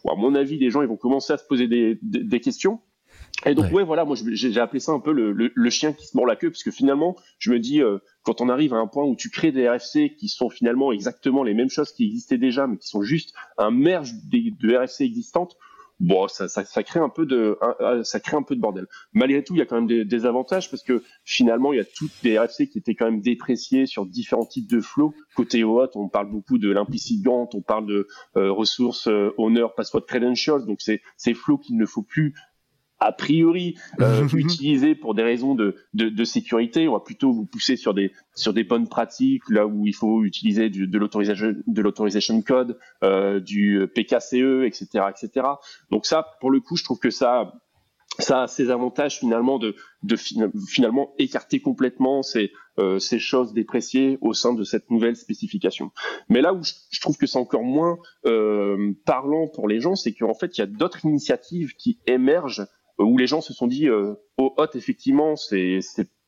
[0.09, 2.79] à mon avis, les gens ils vont commencer à se poser des, des, des questions.
[3.45, 3.83] Et donc ouais.
[3.83, 6.35] voilà, moi j'ai appelé ça un peu le, le, le, chien qui se mord la
[6.35, 9.15] queue parce que finalement je me dis euh, quand on arrive à un point où
[9.15, 12.77] tu crées des RFC qui sont finalement exactement les mêmes choses qui existaient déjà mais
[12.77, 15.55] qui sont juste un merge de, de RFC existantes,
[16.01, 17.57] bon ça, ça, ça, crée un peu de
[18.03, 18.87] ça crée un peu de bordel.
[19.13, 21.81] Malgré tout il y a quand même des, des, avantages parce que finalement il y
[21.81, 25.13] a toutes des RFC qui étaient quand même dépréciées sur différents types de flows.
[25.37, 30.05] Côté OAuth on parle beaucoup de l'implicit on parle de euh, ressources euh, owner password
[30.05, 32.33] credentials donc c'est ces flows qu'il ne faut plus
[32.99, 36.87] a priori euh, utilisé pour des raisons de, de, de, sécurité.
[36.87, 40.23] On va plutôt vous pousser sur des sur des bonnes pratiques là où il faut
[40.23, 45.47] utiliser du, de l'autorisation de l'autorisation code, euh, du PKCE, etc., etc.
[45.91, 47.53] Donc ça, pour le coup, je trouve que ça
[48.17, 54.17] ça a ses avantages finalement de, de finalement écarter complètement ces, euh, ces choses dépréciées
[54.21, 55.91] au sein de cette nouvelle spécification.
[56.27, 59.95] Mais là où je, je trouve que c'est encore moins euh, parlant pour les gens,
[59.95, 62.67] c'est qu'en fait il y a d'autres initiatives qui émergent
[62.99, 65.79] où les gens se sont dit euh, oh, hot effectivement c'est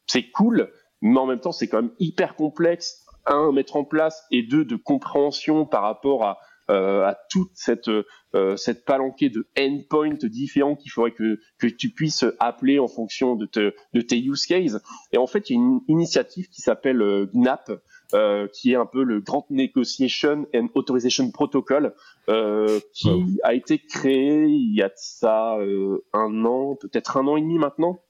[0.08, 3.84] c'est cool mais en même temps c'est quand même hyper complexe un à mettre en
[3.84, 6.40] place et deux de compréhension par rapport à
[6.72, 7.90] euh, à toute cette
[8.34, 13.36] euh, cette palanquée de endpoints différents qu'il faudrait que que tu puisses appeler en fonction
[13.36, 14.78] de, te, de tes use cases.
[15.12, 17.72] Et en fait il y a une initiative qui s'appelle euh, GNAP
[18.14, 21.94] euh, qui est un peu le Grand Negotiation and Authorization Protocol,
[22.30, 27.28] euh, qui a été créé il y a de ça euh, un an, peut-être un
[27.28, 28.02] an et demi maintenant,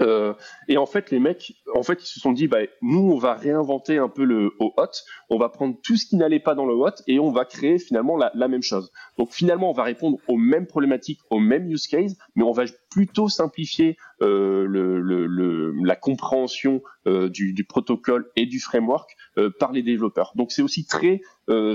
[0.00, 0.34] euh,
[0.68, 3.34] et en fait, les mecs, en fait, ils se sont dit, bah, nous, on va
[3.34, 6.74] réinventer un peu le OAuth, on va prendre tout ce qui n'allait pas dans le
[6.74, 8.90] OAuth et on va créer finalement la, même chose.
[9.18, 12.64] Donc finalement, on va répondre aux mêmes problématiques, aux mêmes use cases, mais on va
[12.90, 19.14] plutôt simplifier euh, le, le, le, la compréhension euh, du, du, protocole et du framework
[19.36, 20.32] euh, par les développeurs.
[20.34, 21.20] Donc c'est aussi très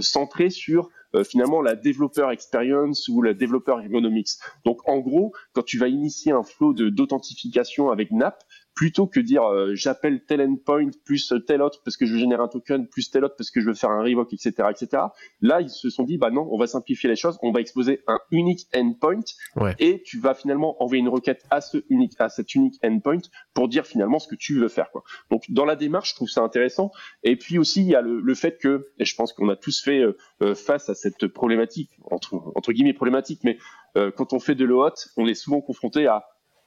[0.01, 4.31] centré sur euh, finalement la développeur experience ou la développeur ergonomics.
[4.65, 8.43] Donc en gros, quand tu vas initier un flow d'authentification avec NAP,
[8.75, 12.41] plutôt que dire euh, j'appelle tel endpoint plus tel autre parce que je veux générer
[12.41, 15.03] un token plus tel autre parce que je veux faire un revoke etc etc
[15.41, 18.01] là ils se sont dit bah non on va simplifier les choses on va exposer
[18.07, 19.23] un unique endpoint
[19.57, 19.75] ouais.
[19.79, 23.21] et tu vas finalement envoyer une requête à ce unique à cet unique endpoint
[23.53, 26.29] pour dire finalement ce que tu veux faire quoi donc dans la démarche je trouve
[26.29, 26.91] ça intéressant
[27.23, 29.55] et puis aussi il y a le, le fait que et je pense qu'on a
[29.55, 30.03] tous fait
[30.41, 33.57] euh, face à cette problématique entre entre guillemets problématique mais
[33.97, 36.25] euh, quand on fait de l'OAuth on est souvent confronté à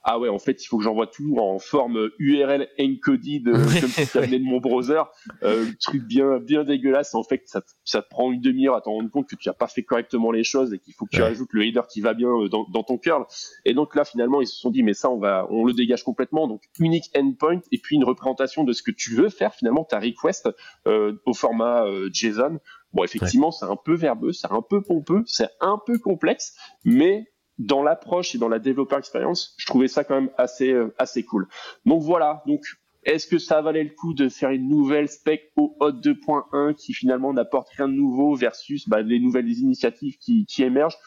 [0.09, 4.05] ah ouais, en fait, il faut que j'envoie tout en forme URL encoded comme si
[4.05, 5.01] ça venait de mon browser.
[5.43, 7.13] Euh, le truc bien, bien dégueulasse.
[7.13, 9.53] En fait, ça, ça te prend une demi-heure à t'en rendre compte que tu n'as
[9.53, 11.27] pas fait correctement les choses et qu'il faut que tu ouais.
[11.27, 13.25] ajoutes le header qui va bien euh, dans, dans, ton curl.
[13.65, 16.03] Et donc là, finalement, ils se sont dit, mais ça, on va, on le dégage
[16.03, 16.47] complètement.
[16.47, 19.99] Donc, unique endpoint et puis une représentation de ce que tu veux faire, finalement, ta
[19.99, 20.47] request
[20.87, 22.59] euh, au format euh, JSON.
[22.93, 23.55] Bon, effectivement, ouais.
[23.59, 27.25] c'est un peu verbeux, c'est un peu pompeux, c'est un peu complexe, mais
[27.59, 31.23] dans l'approche et dans la développeur expérience, je trouvais ça quand même assez euh, assez
[31.23, 31.47] cool.
[31.85, 32.61] Donc voilà, donc
[33.03, 36.93] est-ce que ça valait le coup de faire une nouvelle spec au Hot 2.1 qui
[36.93, 40.97] finalement n'apporte rien de nouveau versus bah, les nouvelles initiatives qui, qui émergent?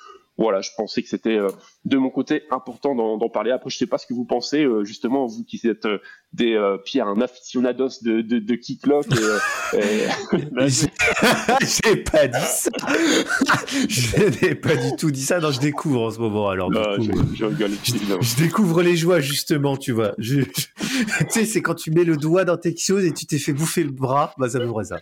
[0.41, 1.39] Voilà, je pensais que c'était
[1.85, 3.51] de mon côté important d'en parler.
[3.51, 5.87] Après, je sais pas ce que vous pensez, justement, vous qui êtes
[6.33, 9.07] des Pierre, un aficionados de, de, de Kicklock.
[11.61, 12.71] J'ai pas dit ça.
[13.89, 15.41] je n'ai pas du tout dit ça.
[15.41, 16.49] Non, je découvre en ce moment.
[16.49, 20.15] Alors, je, rigole, je, découvre les joies justement, tu vois.
[20.19, 20.47] tu
[21.29, 23.83] sais, c'est quand tu mets le doigt dans tes choses et tu t'es fait bouffer
[23.85, 24.35] le bras.
[24.39, 25.01] Bah, ça me ça.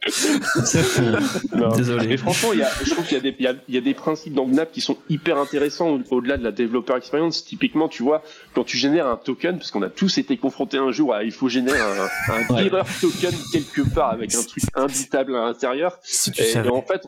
[1.77, 2.09] Désolé.
[2.09, 3.81] Mais franchement, y a, je trouve qu'il y, a des, il y, a, y a
[3.81, 7.45] des principes dans Gnap qui sont hyper intéressants au-delà de la développeur experience.
[7.45, 8.23] Typiquement, tu vois,
[8.55, 11.33] quand tu génères un token, parce qu'on a tous été confrontés un jour à il
[11.33, 15.99] faut générer un, un token quelque part avec un truc imbitable à l'intérieur.
[16.39, 17.03] et, en fait,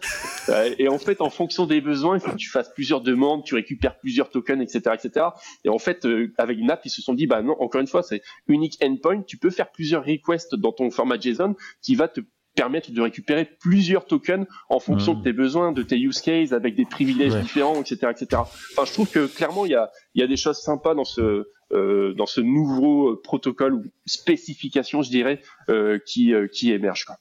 [0.79, 3.55] et en fait, en fonction des besoins, il faut que tu fasses plusieurs demandes, tu
[3.55, 5.27] récupères plusieurs tokens, etc., etc.
[5.65, 8.03] Et en fait, euh, avec Gnap, ils se sont dit, bah non, encore une fois,
[8.03, 9.23] c'est unique endpoint.
[9.23, 12.21] Tu peux faire plusieurs requests dans ton format JSON qui va te
[12.61, 15.23] permettre de récupérer plusieurs tokens en fonction de hmm.
[15.23, 18.43] tes besoins, de tes use cases, avec des privilèges différents, etc., etc.
[18.43, 21.49] Enfin, je trouve que clairement, il y a, y a des choses sympas dans ce,
[21.73, 27.07] euh, dans ce nouveau protocole ou spécification, je dirais, euh, qui, euh, qui émerge.
[27.07, 27.17] Quoi.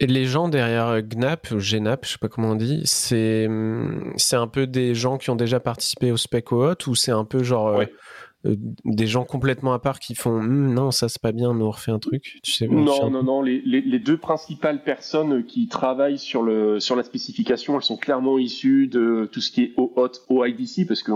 [0.00, 4.12] Et les gens derrière Gnap, ou Gnap, je sais pas comment on dit, c'est hum,
[4.16, 7.24] c'est un peu des gens qui ont déjà participé au spec ou ou c'est un
[7.24, 7.86] peu genre euh, euh,
[8.84, 11.70] des gens complètement à part qui font hum, non ça c'est pas bien, nous on
[11.70, 12.38] refait un truc.
[12.42, 16.96] Tu sais, non non non, les, les, deux principales personnes qui travaillent sur le sur
[16.96, 21.12] la spécification, elles sont clairement issues de tout ce qui est OAuth, OIDC, parce que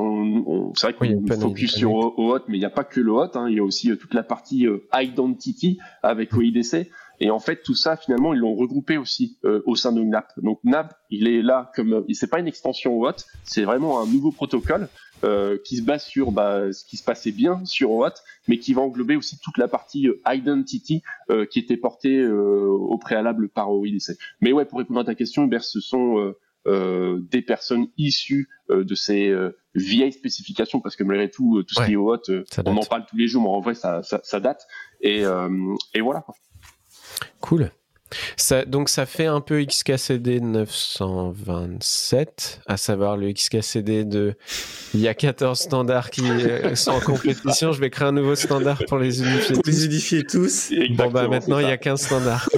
[0.75, 3.49] c'est vrai qu'on focus sur OAuth, mais il n'y a pas que le OAuth, hein,
[3.49, 6.89] il y a aussi euh, toute la partie Identity avec OIDC.
[7.21, 10.33] Et en fait, tout ça, finalement, ils l'ont regroupé aussi euh, au sein de NAP.
[10.39, 14.33] Donc NAP, il est là comme, c'est pas une extension OAuth, c'est vraiment un nouveau
[14.33, 14.89] protocole
[15.25, 18.75] euh, qui se base sur bah, ce qui se passait bien sur OAuth, mais qui
[18.75, 23.49] va englober aussi toute la partie euh, identity euh, qui était portée euh, au préalable
[23.49, 24.17] par OIDC.
[24.41, 26.35] Mais ouais, pour répondre à ta question, Hubert, ce sont
[26.67, 29.35] des personnes issues de ces
[29.75, 32.31] vieilles spécifications, parce que malgré tout, tout ce qui est OAuth,
[32.67, 34.67] on en parle tous les jours, mais en vrai, ça, ça, ça date.
[35.01, 35.23] Et,
[35.95, 36.25] et voilà.
[37.41, 37.71] Cool.
[38.37, 44.35] Ça, donc ça fait un peu XKCD 927, à savoir le XKCD de
[44.95, 48.35] il y a 14 standards qui euh, sont en compétition, je vais créer un nouveau
[48.35, 49.67] standard pour les unifier tous.
[49.67, 50.73] Les unifier tous.
[50.97, 52.49] bon bah maintenant il y a 15 standards.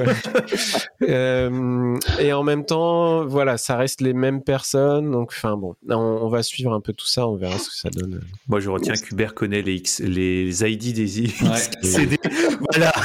[1.02, 6.28] euh, et en même temps, voilà, ça reste les mêmes personnes, donc enfin bon, on,
[6.28, 8.22] va suivre un peu tout ça, on verra ce que ça donne.
[8.48, 12.18] Moi je retiens qu'Hubert connaît les, X, les ID des XKCD.
[12.72, 12.92] voilà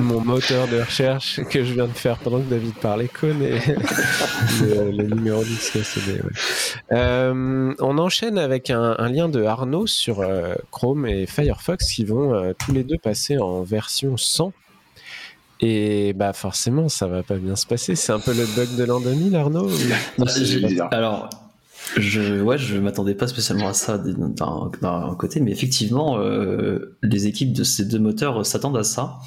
[0.00, 3.60] mon moteur de recherche que je viens de faire pendant que David parlait connaît
[4.60, 6.20] le, le numéro d'XKCD.
[6.22, 6.30] Ouais.
[6.92, 12.04] Euh, on enchaîne avec un, un, lien de Arnaud sur euh, Chrome et Firefox qui
[12.04, 14.52] vont euh, tous les deux passer en version 100.
[15.60, 17.94] Et bah forcément, ça va pas bien se passer.
[17.94, 19.70] C'est un peu le bug de l'an 2000, Arnaud
[20.90, 21.30] Alors,
[21.96, 27.52] je, ouais, je m'attendais pas spécialement à ça d'un côté, mais effectivement, euh, les équipes
[27.52, 29.18] de ces deux moteurs s'attendent à ça.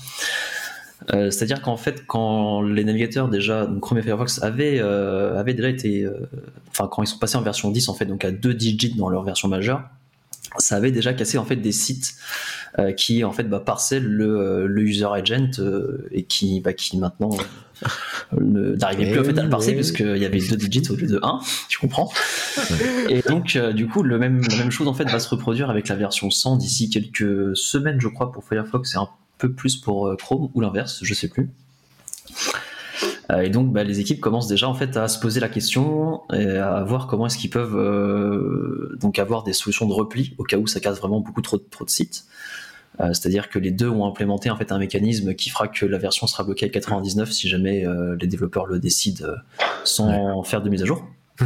[1.14, 5.54] Euh, c'est-à-dire qu'en fait, quand les navigateurs déjà, donc Chrome et Firefox avaient, euh, avaient
[5.54, 6.30] déjà été, euh,
[6.70, 9.10] enfin quand ils sont passés en version 10 en fait, donc à deux digits dans
[9.10, 9.84] leur version majeure,
[10.58, 12.16] ça avait déjà cassé en fait des sites
[12.80, 15.62] euh, qui en fait bah, parcellent le, le user agent
[16.12, 17.30] et qui, bah, qui maintenant
[18.32, 21.08] n'arrivait plus en fait à le parser parce qu'il y avait deux digits au lieu
[21.08, 21.40] de 1,
[21.70, 22.12] tu comprends.
[23.10, 25.88] Et donc du coup le même, la même chose en fait va se reproduire avec
[25.88, 28.96] la version 100 d'ici quelques semaines je crois pour Firefox.
[28.96, 31.50] Et un peu plus pour euh, Chrome ou l'inverse, je sais plus.
[33.30, 36.22] Euh, et donc, bah, les équipes commencent déjà en fait à se poser la question
[36.34, 40.44] et à voir comment est-ce qu'ils peuvent euh, donc avoir des solutions de repli au
[40.44, 42.26] cas où ça casse vraiment beaucoup trop, trop de sites.
[43.00, 46.26] C'est-à-dire que les deux ont implémenté en fait un mécanisme qui fera que la version
[46.26, 47.86] sera bloquée à 99 si jamais
[48.20, 49.24] les développeurs le décident
[49.84, 51.06] sans faire de mise à jour.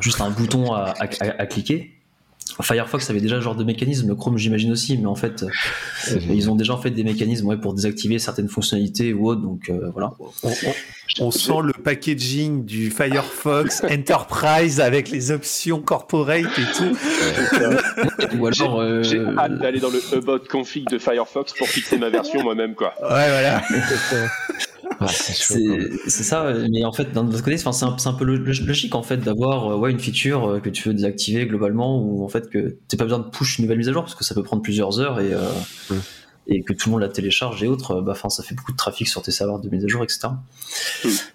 [0.00, 2.01] juste un bouton à, à cliquer.
[2.60, 6.50] Firefox avait déjà ce genre de mécanisme, Chrome j'imagine aussi, mais en fait, euh, ils
[6.50, 9.90] ont déjà en fait des mécanismes ouais, pour désactiver certaines fonctionnalités ou autres, donc euh,
[9.92, 10.12] voilà.
[11.20, 16.96] On, sent le packaging du Firefox Enterprise avec les options corporate et tout.
[18.38, 19.02] ou alors, euh...
[19.02, 22.94] j'ai hâte d'aller dans le about config de Firefox pour fixer ma version moi-même, quoi.
[23.02, 23.62] Ouais, voilà.
[25.06, 29.18] C'est ça, mais en fait, d'un autre côté, c'est un, un, peu logique en fait
[29.18, 32.76] d'avoir euh, ouais, une feature euh, que tu veux désactiver globalement ou en fait que
[32.88, 34.62] tu pas besoin de push une nouvelle mise à jour parce que ça peut prendre
[34.62, 35.48] plusieurs heures et, euh,
[36.46, 39.08] et que tout le monde la télécharge et autres, bah, ça fait beaucoup de trafic
[39.08, 40.28] sur tes serveurs de mise à jour, etc.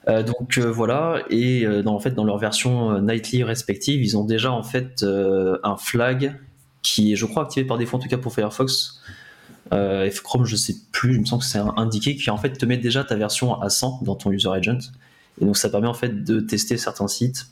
[0.08, 4.52] Euh, donc voilà, et dans, en fait, dans leur version nightly respective, ils ont déjà
[4.52, 5.06] en fait
[5.64, 6.36] un flag
[6.82, 9.02] qui est, je crois, activé par défaut en tout cas pour Firefox
[9.74, 12.66] euh, Chrome, je sais plus, il me semble que c'est indiqué qui en fait te
[12.66, 14.92] met déjà ta version à 100 dans ton user agent.
[15.42, 17.48] Et donc ça permet en fait de tester certains sites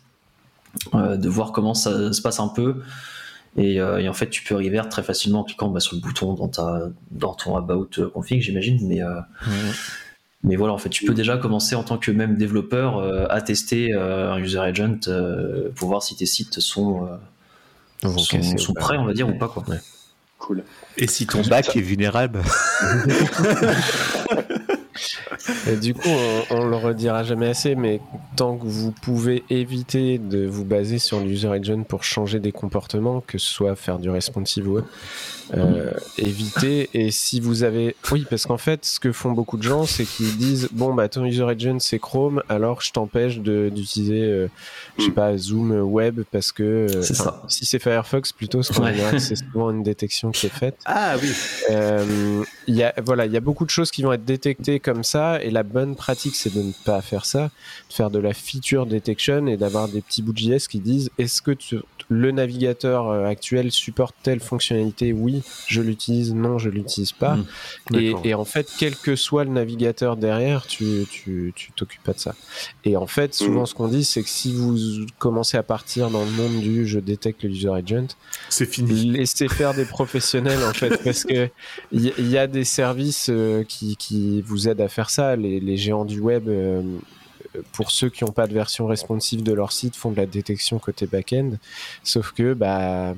[0.94, 2.82] de voir comment ça se passe un peu.
[3.58, 6.50] Et, en fait, tu peux arriver très facilement en cliquant bah, sur le bouton dans,
[6.50, 8.86] ta, dans ton About config, j'imagine.
[8.86, 9.00] Mais,
[10.44, 13.94] mais voilà, en fait, tu peux déjà commencer en tant que même développeur à tester
[13.94, 15.00] un user agent
[15.76, 17.08] pour voir si tes sites sont,
[18.58, 19.48] sont, prêts, on va dire, ou pas.
[19.48, 19.64] Quoi.
[20.38, 20.64] Cool.
[20.98, 22.42] Et si ton bac est vulnérable
[25.68, 28.00] Et du coup, on, on, le redira jamais assez, mais
[28.36, 33.22] tant que vous pouvez éviter de vous baser sur l'user agent pour changer des comportements,
[33.26, 34.86] que ce soit faire du responsive web,
[35.54, 36.90] euh, éviter.
[36.94, 40.06] Et si vous avez, oui, parce qu'en fait, ce que font beaucoup de gens, c'est
[40.06, 44.48] qu'ils disent bon bah ton user agent c'est Chrome, alors je t'empêche d'utiliser, euh,
[44.98, 45.14] je sais hmm.
[45.14, 47.02] pas, Zoom Web parce que euh,
[47.48, 48.74] si c'est Firefox plutôt, c'est
[49.36, 50.78] souvent une détection qui est faite.
[50.86, 51.32] Ah oui.
[52.68, 55.04] Il y a voilà, il y a beaucoup de choses qui vont être détectées comme
[55.04, 57.50] ça, et la bonne pratique c'est de ne pas faire ça,
[57.90, 61.10] de faire de la feature detection et d'avoir des petits bouts de JS qui disent
[61.18, 61.56] est-ce que
[62.10, 65.14] le navigateur actuel supporte telle fonctionnalité?
[65.14, 67.36] Oui je l'utilise, non, je l'utilise pas.
[67.36, 67.96] Hmm.
[68.24, 72.36] Et, en fait, quel que soit le navigateur derrière, tu tu t'occupes pas de ça.
[72.84, 73.68] Et en fait, souvent, hmm.
[73.68, 74.78] ce qu'on dit, c'est que si vous
[75.18, 78.08] commencez à partir dans le monde du je détecte le user agent,
[78.50, 79.12] c'est fini.
[79.12, 81.50] Laissez faire des professionnels en fait, parce que
[81.92, 85.36] il y, a des services euh, qui, qui, vous aident à faire ça.
[85.62, 86.48] Les, géants du web.
[86.48, 86.82] Euh,
[87.72, 90.78] pour ceux qui n'ont pas de version responsive de leur site, font de la détection
[90.78, 91.52] côté back-end.
[92.04, 93.16] Sauf que, bah,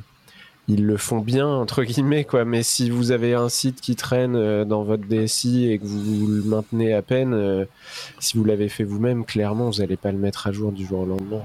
[0.68, 4.36] ils le font bien entre guillemets quoi mais si vous avez un site qui traîne
[4.36, 7.66] euh, dans votre DSI et que vous le maintenez à peine euh,
[8.20, 11.02] si vous l'avez fait vous-même clairement vous n'allez pas le mettre à jour du jour
[11.02, 11.42] au lendemain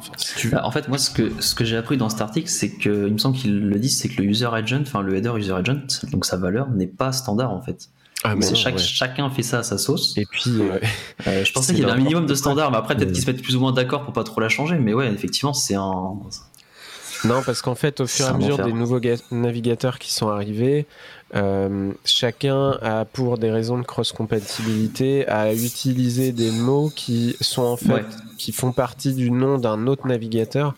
[0.51, 3.07] bah, en fait moi ce que ce que j'ai appris dans cet article c'est que
[3.07, 5.53] il me semble qu'ils le disent c'est que le user agent enfin le header user
[5.53, 7.91] agent donc sa valeur n'est pas standard en fait
[8.25, 10.17] ah, mais chaque, chacun fait ça à sa sauce.
[10.17, 13.13] Et puis, euh, je pensais qu'il y avait un minimum de standard, mais après peut-être
[13.13, 14.77] qu'ils se mettent plus ou moins d'accord pour pas trop la changer.
[14.77, 16.15] Mais ouais, effectivement, c'est un,
[17.25, 20.87] non, parce qu'en fait, au fur et à mesure des nouveaux navigateurs qui sont arrivés,
[21.35, 27.77] euh, chacun a, pour des raisons de cross-compatibilité, à utiliser des mots qui sont en
[27.77, 28.05] fait,
[28.37, 30.75] qui font partie du nom d'un autre navigateur.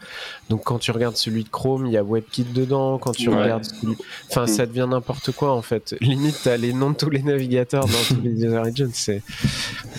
[0.51, 2.99] Donc, quand tu regardes celui de Chrome, il y a WebKit dedans.
[2.99, 3.97] Quand tu regardes celui,
[4.31, 5.97] enfin, ça devient n'importe quoi en fait.
[6.01, 8.91] Limite, t'as les noms de tous les navigateurs dans tous les user agents.
[8.93, 9.23] C'est,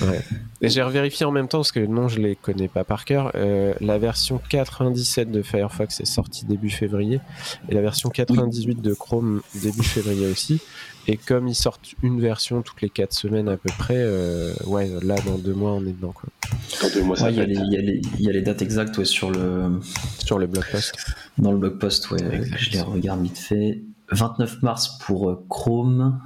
[0.02, 0.22] ouais.
[0.62, 3.32] Et j'ai revérifié en même temps parce que non, je les connais pas par cœur.
[3.36, 7.20] Euh, la version 97 de Firefox est sortie début février
[7.70, 10.45] et la version 98 de Chrome début février aussi.
[11.08, 14.90] Et comme ils sortent une version toutes les 4 semaines à peu près, euh, ouais,
[15.04, 16.14] là dans deux mois on est dedans.
[16.14, 16.30] Quoi.
[17.30, 17.38] il,
[18.20, 19.80] y a les, dates exactes ouais, sur le
[20.18, 20.96] sur le blog post.
[21.38, 23.84] Dans le blog post, ouais, je les regarde vite fait.
[24.12, 26.22] 29 mars pour euh, Chrome,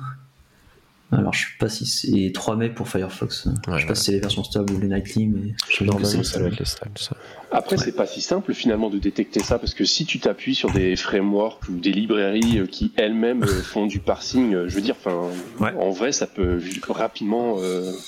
[1.11, 3.47] alors, je sais pas si c'est 3 mai pour Firefox.
[3.67, 6.39] je sais pas si c'est les versions stables ou les nightly, mais je que ça
[6.39, 6.97] doit être les stables.
[6.99, 7.15] Ça.
[7.51, 10.71] Après, c'est pas si simple finalement de détecter ça parce que si tu t'appuies sur
[10.71, 14.81] des frameworks ou des librairies euh, qui elles-mêmes euh, font du parsing, euh, je veux
[14.81, 15.19] dire, enfin,
[15.59, 17.57] en vrai, ça peut rapidement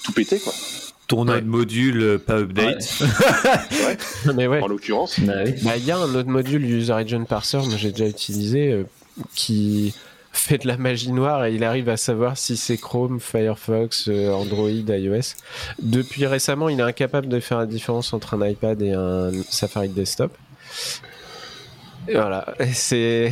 [0.03, 0.53] tout péter, quoi.
[1.07, 1.41] Ton ouais.
[1.41, 3.01] module pas update.
[4.35, 4.61] mais ouais.
[4.61, 5.19] En l'occurrence.
[5.19, 8.85] Bah, bah, il y a un autre module User Agent Parser, que j'ai déjà utilisé,
[9.33, 9.93] qui
[10.31, 14.31] fait de la magie noire et il arrive à savoir si c'est Chrome, Firefox, euh,
[14.31, 15.35] Android, iOS.
[15.81, 19.89] Depuis récemment, il est incapable de faire la différence entre un iPad et un Safari
[19.89, 20.35] desktop.
[22.11, 23.31] voilà, c'est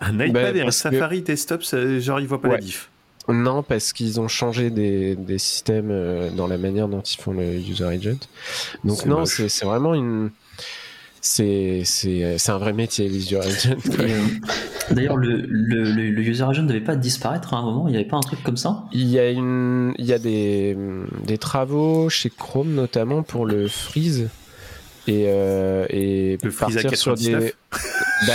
[0.00, 1.62] un iPad bah, et un Safari desktop,
[1.98, 2.90] genre il voit pas la diff.
[3.28, 7.32] Non, parce qu'ils ont changé des, des systèmes euh, dans la manière dont ils font
[7.32, 8.26] le user agent.
[8.84, 10.30] Donc non, c'est vraiment une
[11.20, 11.82] c'est
[12.48, 13.76] un vrai métier, les user agents.
[13.98, 17.90] Euh, d'ailleurs, le, le, le, user agent ne devait pas disparaître à un moment, il
[17.90, 18.84] n'y avait pas un truc comme ça?
[18.92, 20.76] Il y a, une, il y a des,
[21.26, 24.28] des travaux chez Chrome notamment pour le freeze.
[25.06, 27.54] Et, euh, et le freeze à sur des.
[28.26, 28.32] Bah,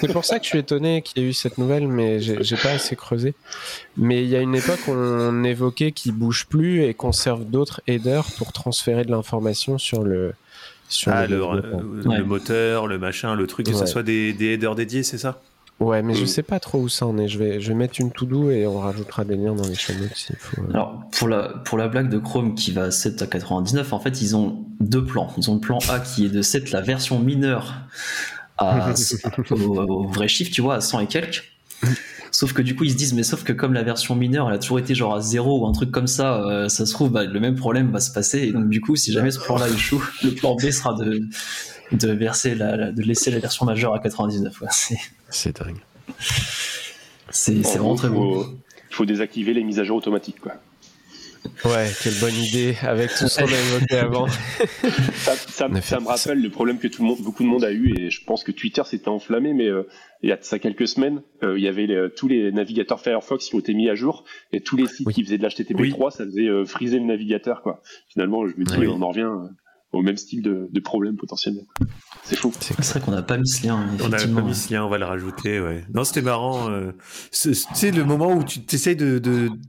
[0.00, 2.56] c'est pour ça que je suis étonné qu'il y ait eu cette nouvelle, mais j'ai
[2.56, 3.34] pas assez creusé.
[3.96, 7.44] Mais il y a une époque où on évoquait qu'il bouge plus et qu'on serve
[7.44, 10.32] d'autres headers pour transférer de l'information sur le,
[11.06, 15.18] ah, le, moteur, le machin, le truc, que ça soit des, des headers dédiés, c'est
[15.18, 15.40] ça?
[15.80, 17.26] Ouais, mais je sais pas trop où ça en est.
[17.26, 20.10] Je vais, je vais mettre une to-do et on rajoutera des liens dans les chaînes
[20.14, 20.60] s'il faut.
[20.60, 20.74] Euh.
[20.74, 24.20] Alors, pour la, pour la blague de Chrome qui va 7 à 99, en fait,
[24.20, 25.32] ils ont deux plans.
[25.38, 27.72] Ils ont le plan A qui est de 7 la version mineure
[28.58, 28.92] à,
[29.50, 31.50] au, au, vrai chiffre, tu vois, à 100 et quelques.
[32.40, 34.54] Sauf que du coup, ils se disent, mais sauf que comme la version mineure, elle
[34.54, 37.10] a toujours été genre à zéro ou un truc comme ça, euh, ça se trouve,
[37.10, 38.38] bah, le même problème va se passer.
[38.38, 41.20] Et donc, du coup, si jamais ce plan-là échoue, le plan B sera de,
[41.92, 44.62] de verser la, de laisser la version majeure à 99.
[45.28, 45.80] c'est dingue.
[47.28, 48.46] C'est vraiment très beau.
[48.90, 50.54] Il faut désactiver les mises à jour automatiques, quoi.
[51.64, 54.26] Ouais, quelle bonne idée avec tout ce qu'on a évoqué avant.
[55.14, 58.10] ça, me rappelle le problème que tout le monde, beaucoup de monde a eu et
[58.10, 59.86] je pense que Twitter s'était enflammé, mais euh,
[60.22, 63.54] il y a ça quelques semaines, euh, il y avait tous les navigateurs Firefox qui
[63.54, 66.48] ont été mis à jour et tous les sites qui faisaient de l'HTTP3, ça faisait
[66.48, 67.82] euh, friser le navigateur quoi.
[68.08, 69.30] Finalement, je me dis, on en revient
[69.92, 71.66] au même style de, de problème potentiellement.
[72.22, 72.52] C'est fou.
[72.60, 73.84] C'est vrai qu'on n'a pas mis ce lien.
[74.02, 75.60] On n'a pas mis ce lien, on va le rajouter.
[75.60, 75.84] Ouais.
[75.92, 76.70] Non, c'était marrant.
[76.70, 76.92] Euh,
[77.30, 79.18] c'est le moment où tu essayes de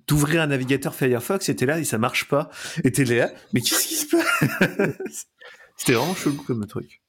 [0.07, 2.49] d'ouvrir un navigateur Firefox et t'es là et ça marche pas.
[2.83, 5.27] Et t'es là, mais qu'est-ce qui se passe?
[5.77, 7.01] C'était vraiment chelou comme truc.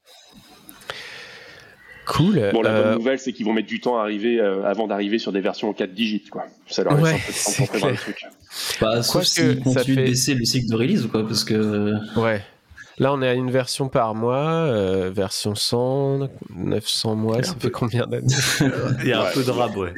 [2.05, 2.49] Cool.
[2.51, 4.87] Bon, la bonne euh, nouvelle, c'est qu'ils vont mettre du temps à arriver euh, avant
[4.87, 6.45] d'arriver sur des versions en 4 digits, quoi.
[6.67, 8.25] Ça leur laisse un peu de temps pour préparer le truc.
[8.81, 11.93] Bah, sauf s'ils continuent de baisser le cycle de release ou quoi, parce que.
[12.19, 12.41] Ouais.
[12.99, 17.71] Là, on est à une version par mois, euh, version 100, 900 mois, ça fait
[17.71, 18.27] combien d'années?
[19.01, 19.93] Il y a un peu de rab, ouais.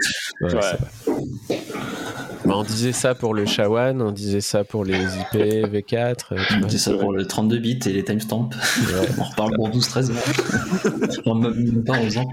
[2.45, 6.35] Bah, on disait ça pour le Shawan, on disait ça pour les IP V4.
[6.63, 8.49] On disait ça pour le 32 bits et les timestamps.
[9.17, 10.11] on reparle pour 12-13
[11.25, 11.35] mois.
[11.51, 12.29] même pas 11 ans.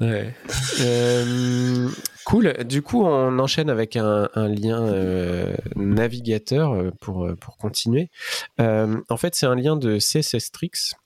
[0.00, 0.34] Ouais.
[0.80, 1.88] Euh,
[2.32, 2.64] cool.
[2.64, 8.10] Du coup, on enchaîne avec un, lien euh, navigateur euh, pour, pour continuer.
[8.58, 10.50] en fait, c'est un lien de CSS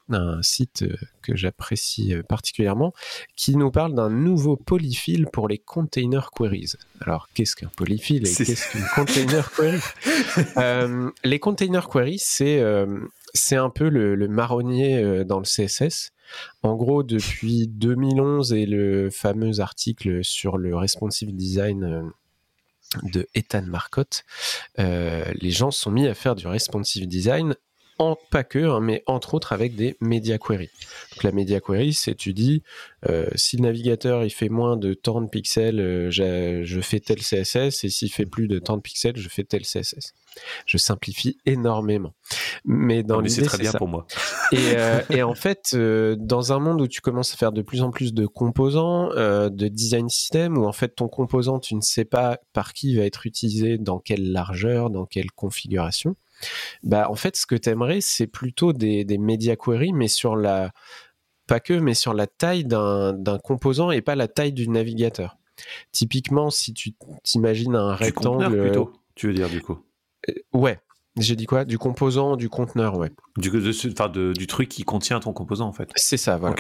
[0.09, 0.85] un site
[1.22, 2.93] que j'apprécie particulièrement,
[3.37, 6.74] qui nous parle d'un nouveau polyfill pour les container queries.
[7.01, 9.81] Alors, qu'est-ce qu'un polyfill et qu'est-ce qu'une container query?
[11.24, 12.62] Les container queries, c'est
[13.37, 16.12] c'est un peu le, marronnier dans le CSS.
[16.62, 22.03] En gros, depuis 2011 et le fameux article sur le responsive design euh,
[23.03, 24.24] de Ethan Marcotte,
[24.78, 27.57] euh, les gens sont mis à faire du responsive design
[27.99, 30.70] en, pas que, hein, mais entre autres avec des media queries.
[31.12, 32.62] Donc la media query, c'est tu dis
[33.09, 37.18] euh, si le navigateur il fait moins de tant de pixels, euh, je fais tel
[37.18, 40.14] CSS, et s'il fait plus de tant de pixels, je fais tel CSS.
[40.66, 42.12] Je simplifie énormément,
[42.64, 44.07] mais dans l'idée c'est très bien pour moi.
[44.53, 47.82] Et, euh, et en fait, dans un monde où tu commences à faire de plus
[47.82, 52.05] en plus de composants, de design system, où en fait ton composant tu ne sais
[52.05, 56.14] pas par qui il va être utilisé, dans quelle largeur, dans quelle configuration
[56.82, 60.37] bah, en fait, ce que tu aimerais, c'est plutôt des, des media queries, mais sur
[60.37, 60.72] la,
[61.47, 65.39] pas que, mais sur la taille d'un composant et pas la taille du navigateur.
[65.93, 68.61] Typiquement, si tu t'imagines un rectangle.
[68.61, 69.78] plutôt, tu veux dire, du coup?
[70.28, 70.78] Euh, ouais,
[71.18, 71.64] j'ai dit quoi?
[71.64, 73.10] Du composant, du conteneur, ouais.
[73.36, 75.90] Du, du truc qui contient ton composant, en fait.
[75.96, 76.56] C'est ça, voilà.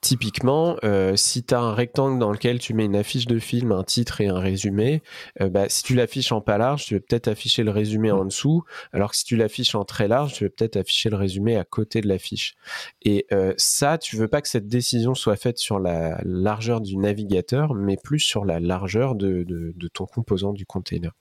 [0.00, 3.72] Typiquement, euh, si tu as un rectangle dans lequel tu mets une affiche de film,
[3.72, 5.02] un titre et un résumé,
[5.40, 8.24] euh, bah, si tu l'affiches en pas large, tu veux peut-être afficher le résumé en
[8.24, 8.62] dessous,
[8.92, 11.64] alors que si tu l'affiches en très large, tu veux peut-être afficher le résumé à
[11.64, 12.54] côté de l'affiche.
[13.02, 16.96] Et euh, ça, tu veux pas que cette décision soit faite sur la largeur du
[16.96, 21.12] navigateur, mais plus sur la largeur de, de ton composant du container.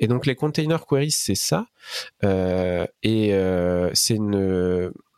[0.00, 1.66] Et donc les container queries, c'est ça.
[2.24, 4.18] Euh, et euh, c'est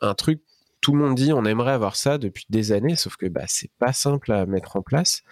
[0.01, 0.41] un truc
[0.81, 3.71] tout le monde dit on aimerait avoir ça depuis des années, sauf que bah, c'est
[3.79, 5.23] pas simple à mettre en place.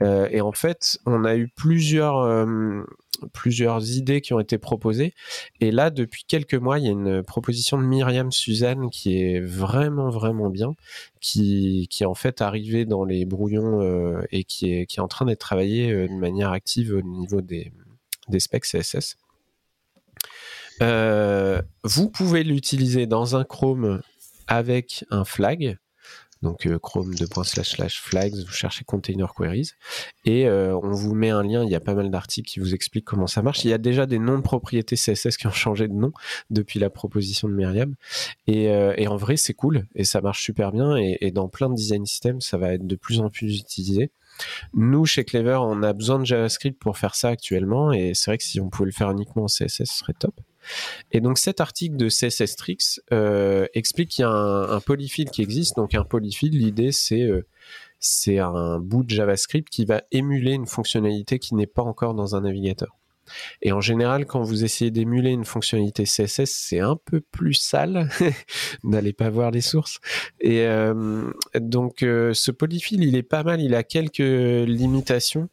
[0.00, 2.46] Euh, et en fait, on a eu plusieurs,
[3.34, 5.12] plusieurs idées qui ont été proposées.
[5.60, 9.40] Et là, depuis quelques mois, il y a une proposition de Myriam Suzanne qui est
[9.40, 10.72] vraiment, vraiment bien,
[11.20, 15.08] qui, qui est en fait arrivée dans les brouillons et qui est, qui est en
[15.08, 17.72] train d'être travaillée de manière active au niveau des,
[18.28, 19.16] des specs CSS.
[20.82, 24.02] Euh, vous pouvez l'utiliser dans un Chrome
[24.46, 25.78] avec un flag.
[26.42, 29.70] Donc euh, Chrome flags, vous cherchez container queries
[30.26, 31.64] et euh, on vous met un lien.
[31.64, 33.64] Il y a pas mal d'articles qui vous expliquent comment ça marche.
[33.64, 36.12] Il y a déjà des noms de propriétés CSS qui ont changé de nom
[36.50, 37.94] depuis la proposition de Myriam.
[38.46, 38.68] Et,
[39.06, 40.98] en vrai, c'est cool et ça marche super bien.
[40.98, 44.10] Et, et, dans plein de design systems, ça va être de plus en plus utilisé.
[44.72, 48.38] Nous, chez Clever, on a besoin de JavaScript pour faire ça actuellement, et c'est vrai
[48.38, 50.40] que si on pouvait le faire uniquement en CSS, ce serait top.
[51.12, 55.42] Et donc cet article de CSS Tricks euh, explique qu'il y a un, polyfill qui
[55.42, 55.76] existe.
[55.76, 57.46] Donc un polyfill, l'idée c'est euh,
[58.00, 62.36] c'est un bout de JavaScript qui va émuler une fonctionnalité qui n'est pas encore dans
[62.36, 62.96] un navigateur.
[63.62, 68.08] Et en général, quand vous essayez d'émuler une fonctionnalité CSS, c'est un peu plus sale.
[68.84, 69.98] N'allez pas voir les sources.
[70.40, 73.60] Et euh, donc, euh, ce polyfill, il est pas mal.
[73.60, 75.48] Il a quelques limitations.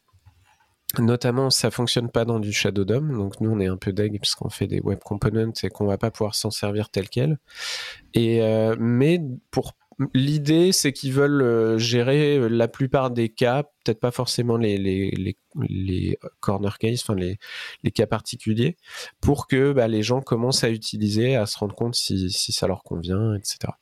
[0.98, 3.16] Notamment, ça fonctionne pas dans du Shadow DOM.
[3.16, 5.86] Donc, nous, on est un peu deg parce qu'on fait des web components et qu'on
[5.86, 7.38] va pas pouvoir s'en servir tel quel.
[8.12, 9.20] Et, euh, mais
[9.50, 9.72] pour
[10.14, 15.36] L'idée, c'est qu'ils veulent euh, gérer euh, la plupart des cas, peut-être pas forcément les,
[16.40, 18.76] corner cases, enfin les, cas particuliers,
[19.20, 22.82] pour que bah, les gens commencent à utiliser, à se rendre compte si ça leur
[22.82, 23.72] convient, etc.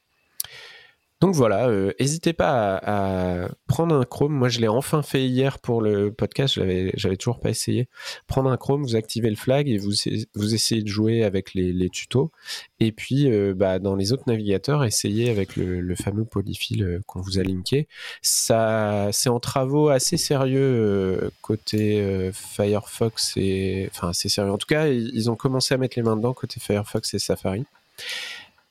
[1.20, 4.32] Donc voilà, euh, n'hésitez pas à, prendre un Chrome.
[4.32, 6.54] Moi, je l'ai enfin fait hier pour le podcast.
[6.54, 7.88] J'avais, j'avais toujours pas essayé.
[8.26, 9.92] Prendre un Chrome, vous activez le flag et vous,
[10.34, 12.30] vous essayez de jouer avec les, tutos.
[12.78, 17.20] Et puis, euh, bah, dans les autres navigateurs, essayez avec le, fameux polyfill euh, qu'on
[17.20, 17.86] vous a linké.
[18.22, 24.52] Ça, c'est en travaux assez sérieux côté Firefox et, enfin, assez sérieux.
[24.52, 27.66] En tout cas, ils ont commencé à mettre les mains dedans côté Firefox et Safari.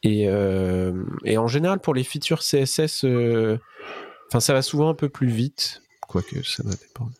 [0.05, 3.57] Euh, et, en général, pour les features CSS, euh,
[4.27, 7.11] enfin, ça va souvent un peu plus vite, quoique ça va dépendre.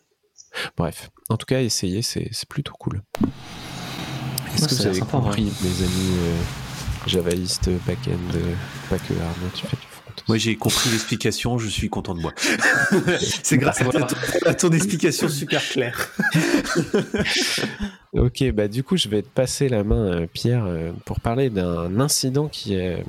[0.76, 3.02] Bref, en tout cas, essayez, c'est plutôt cool.
[4.54, 6.36] Est-ce que vous avez compris, mes amis euh,
[7.06, 8.38] javaïstes, back-end,
[8.88, 9.86] pas que Arnaud, tu fais du
[10.28, 12.32] moi, j'ai compris l'explication, je suis content de moi.
[13.42, 13.80] C'est grâce
[14.44, 16.12] à, ton, explication super claire.
[18.12, 22.00] ok, bah du coup, je vais te passer la main, Pierre, euh, pour parler d'un
[22.00, 23.04] incident qui, est,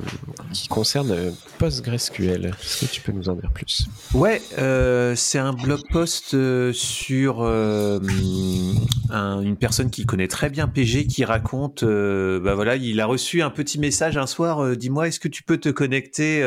[0.53, 2.45] qui concerne PostgreSQL.
[2.45, 3.87] Est-ce que tu peux nous en dire plus?
[4.13, 11.07] Ouais, euh, c'est un blog post euh, sur une personne qui connaît très bien PG
[11.07, 15.27] qui raconte, bah voilà, il a reçu un petit message un soir, dis-moi, est-ce que
[15.27, 16.45] tu peux te connecter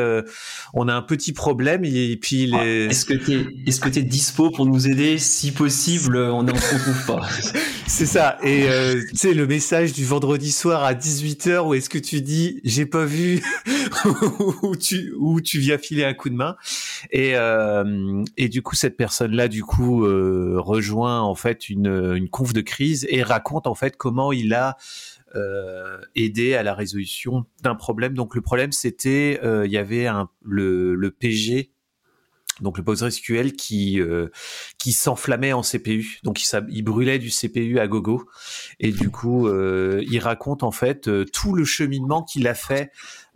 [0.73, 4.51] on a un petit problème et puis ah, Est-ce que tu est-ce que es dispo
[4.51, 5.17] pour nous aider?
[5.17, 7.21] Si possible, on ne trouve pas.
[7.87, 8.37] C'est ça.
[8.45, 12.21] Et euh, tu sais, le message du vendredi soir à 18h où est-ce que tu
[12.21, 13.41] dis j'ai pas vu
[14.61, 16.55] où tu où tu viens filer un coup de main
[17.09, 22.13] et euh, et du coup cette personne là du coup euh, rejoint en fait une
[22.15, 24.77] une conf de crise et raconte en fait comment il a
[25.35, 25.97] euh,
[26.57, 28.13] à la résolution d'un problème.
[28.13, 31.71] Donc le problème c'était euh, il y avait un, le, le PG
[32.61, 34.29] donc le PostgreSQL qui euh,
[34.77, 38.29] qui s'enflammait en CPU, donc il, brûlait du CPU à gogo,
[38.79, 42.91] et du coup euh, il raconte en fait euh, tout le cheminement qu'il a fait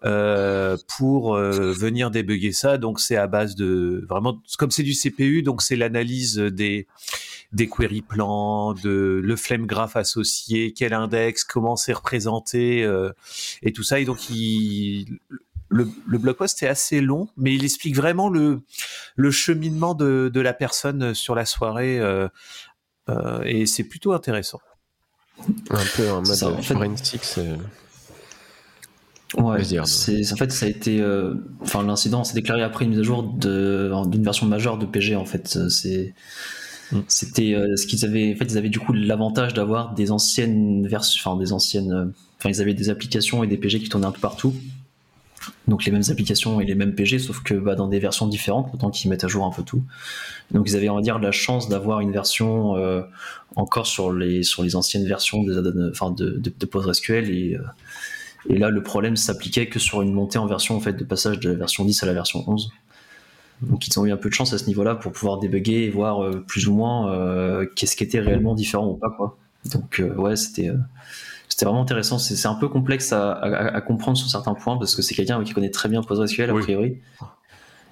[0.05, 2.77] euh, pour venir débugger ça.
[2.77, 6.87] Donc c'est à base de vraiment comme c'est du CPU, donc c'est l'analyse des
[7.51, 12.87] des query plans, de le flame graph associé, quel index, comment c'est représenté
[13.63, 13.99] et tout ça.
[13.99, 15.19] Et donc il
[15.69, 18.61] le, le blog post est assez long, mais il explique vraiment le,
[19.15, 22.27] le cheminement de, de la personne sur la soirée euh,
[23.09, 24.59] euh, et c'est plutôt intéressant.
[25.69, 26.73] Un peu en mode en fait,
[29.37, 32.99] Ouais, c'est en fait ça a été, euh, enfin l'incident s'est déclaré après une mise
[32.99, 35.69] à jour d'une version majeure de PG en fait.
[35.69, 36.15] C'est
[36.91, 37.01] mm.
[37.07, 41.21] c'était ce qu'ils avaient, en fait ils avaient du coup l'avantage d'avoir des anciennes versions,
[41.23, 44.19] enfin des anciennes, enfin ils avaient des applications et des PG qui tournaient un peu
[44.19, 44.55] partout
[45.67, 48.73] donc les mêmes applications et les mêmes PG, sauf que bah, dans des versions différentes,
[48.73, 49.83] autant qu'ils mettent à jour un peu tout.
[50.51, 53.01] Donc ils avaient, on va dire, la chance d'avoir une version euh,
[53.55, 55.45] encore sur les, sur les anciennes versions
[55.91, 57.29] enfin, de, PostgreSQL.
[57.29, 57.61] Et, euh,
[58.49, 61.39] et là, le problème s'appliquait que sur une montée en version, en fait, de passage
[61.39, 62.71] de la version 10 à la version 11.
[63.61, 65.89] Donc ils ont eu un peu de chance à ce niveau-là pour pouvoir débugger et
[65.89, 69.09] voir euh, plus ou moins qu'est-ce qui était réellement différent ou pas.
[69.09, 69.37] Quoi.
[69.73, 70.71] Donc ouais, c'était
[71.59, 72.17] c'était vraiment intéressant.
[72.19, 75.69] C'est un peu complexe à, comprendre sur certains points parce que c'est quelqu'un qui connaît
[75.69, 76.99] très bien PostgreSQL a priori.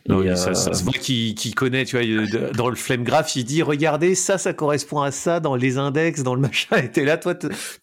[0.09, 3.61] Et ça, ça, se voit qu'il connaît, tu vois, dans le flame graph, il dit
[3.61, 7.18] regardez, ça, ça correspond à ça dans les index, dans le machin, et t'es là,
[7.18, 7.34] toi,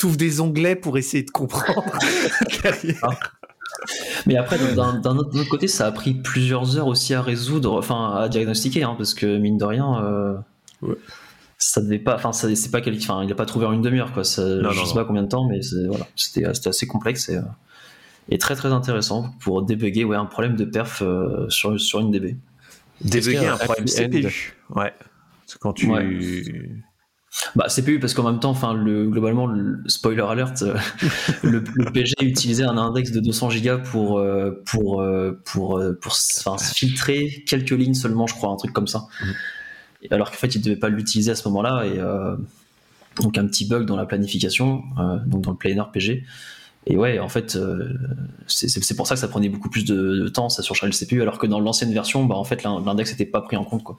[0.05, 1.85] ouvres des onglets pour essayer de comprendre
[3.03, 3.11] ah.
[4.25, 8.31] Mais après, d'un autre côté, ça a pris plusieurs heures aussi à résoudre, enfin à
[8.31, 10.95] diagnostiquer, hein, parce que mine de rien, euh,
[11.67, 14.13] ça devait pas, enfin, c'est pas quel, enfin, il a pas trouvé en une demi-heure,
[14.13, 14.23] quoi.
[14.23, 17.43] Ça, je sais pas combien de temps, mais voilà, c'était assez complexe et, euh,
[18.29, 22.11] et, très très intéressant pour débugger ouais, un problème de perf euh, sur, sur une
[22.11, 22.37] DB.
[23.01, 24.59] Débugger un, problème CPU.
[24.75, 24.93] Ouais.
[25.61, 25.91] Quand tu.
[27.57, 30.77] Bah, CPU parce qu'en même temps, enfin, le, globalement, le, spoiler alert, euh,
[31.43, 34.23] le, PG utilisait un index de 200 Go pour
[34.67, 35.03] pour
[35.47, 36.19] pour pour,
[36.61, 39.07] filtrer quelques lignes seulement, je crois, un truc comme ça.
[39.23, 39.33] Mm
[40.11, 42.37] alors qu'en fait il ne devait pas l'utiliser à ce moment-là et euh,
[43.21, 46.25] donc un petit bug dans la planification, euh, donc dans le planer PG.
[46.87, 47.95] Et ouais, en fait, euh,
[48.47, 51.39] c'est pour ça que ça prenait beaucoup plus de, temps, ça surchargeait le CPU, alors
[51.39, 53.99] que dans l'ancienne version, bah, en fait, l'index n'était pas pris en compte, quoi.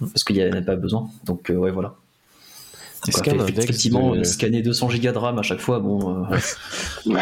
[0.00, 1.10] Parce qu'il n'y avait pas besoin.
[1.26, 1.96] Donc, ouais, voilà.
[3.06, 6.24] effectivement, scanner 200 Go de RAM à chaque fois, bon.
[7.06, 7.14] on,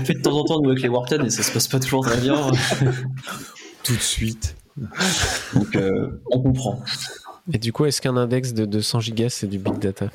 [0.00, 2.04] fait, de temps en temps, nous, avec les Warten, et ça se passe pas toujours
[2.04, 2.50] très bien.
[3.84, 4.56] Tout de suite.
[5.54, 6.82] Donc, euh, on comprend.
[7.52, 10.06] Et du coup, est-ce qu'un index de 200 gigas, c'est du big data?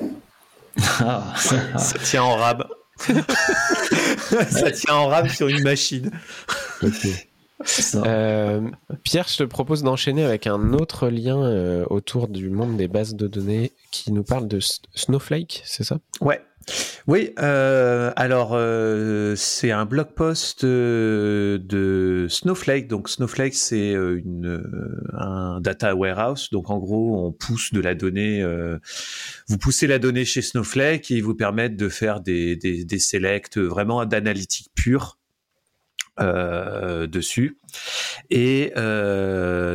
[1.00, 1.34] Ah.
[1.36, 2.64] Ça tient en RAM.
[4.50, 6.10] ça tient en RAM sur une machine.
[7.94, 8.60] Euh,
[9.02, 13.14] Pierre, je te propose d'enchaîner avec un autre lien euh, autour du monde des bases
[13.14, 14.60] de données qui nous parle de
[14.94, 15.98] Snowflake, c'est ça?
[16.20, 16.42] Ouais,
[17.06, 22.88] Oui, euh, alors euh, c'est un blog post euh, de Snowflake.
[22.88, 24.64] Donc Snowflake, c'est une
[25.12, 26.50] un data warehouse.
[26.50, 28.44] Donc en gros, on pousse de la donnée.
[29.48, 32.98] vous poussez la donnée chez Snowflake et ils vous permettent de faire des des, des
[32.98, 35.18] selects vraiment d'analytique pure.
[36.18, 37.58] dessus
[38.30, 38.72] et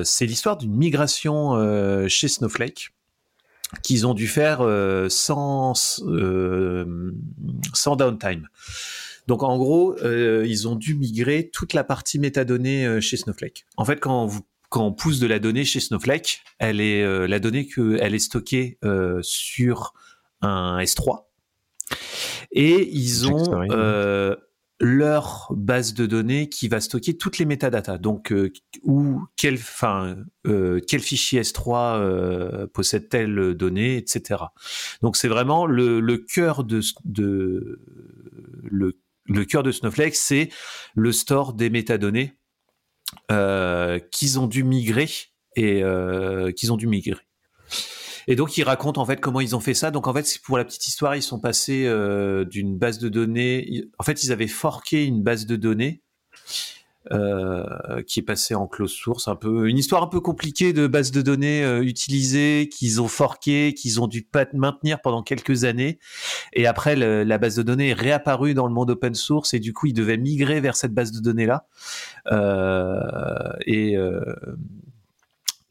[0.04, 2.92] c'est l'histoire d'une migration chez Snowflake
[3.84, 7.14] qu'ils ont dû faire euh, sans, euh,
[7.74, 8.48] sans downtime.
[9.28, 13.66] Donc en gros, euh, ils ont dû migrer toute la partie métadonnée chez Snowflake.
[13.78, 17.40] En fait, quand, vous, quand on pousse de la donnée chez Snowflake, elle est la
[17.40, 18.78] donnée que elle est stockée
[19.22, 19.94] sur
[20.42, 21.26] un S3
[22.52, 23.44] et ils ont
[24.82, 28.00] leur base de données qui va stocker toutes les métadatas.
[28.00, 28.52] Donc, euh,
[28.82, 30.18] où, quel, enfin,
[30.48, 34.42] euh, quel fichier S3 euh, possède telle donnée, etc.
[35.04, 37.80] Donc, c'est vraiment le, le cœur de, de
[38.64, 40.50] le, le cœur de Snowflake, c'est
[40.96, 42.38] le store des métadonnées
[44.12, 45.10] qu'ils ont dû migrer
[45.56, 45.84] et
[46.56, 47.18] qu'ils ont dû migrer.
[48.28, 49.92] Et donc ils racontent en fait comment ils ont fait ça.
[49.92, 53.86] Donc en fait, pour la petite histoire, ils sont passés euh, d'une base de données.
[54.00, 56.02] En fait, ils avaient forqué une base de données
[57.12, 59.28] euh, qui est passée en close source.
[59.28, 63.08] Un peu une histoire un peu compliquée de base de données euh, utilisée qu'ils ont
[63.08, 66.00] forqué, qu'ils ont dû maintenir pendant quelques années.
[66.54, 69.74] Et après, la base de données est réapparue dans le monde open source et du
[69.74, 71.68] coup, ils devaient migrer vers cette base de données là.
[73.66, 73.98] et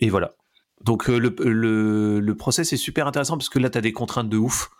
[0.00, 0.34] et voilà.
[0.84, 3.92] Donc euh, le, le, le, process est super intéressant parce que là, tu as des
[3.92, 4.70] contraintes de ouf.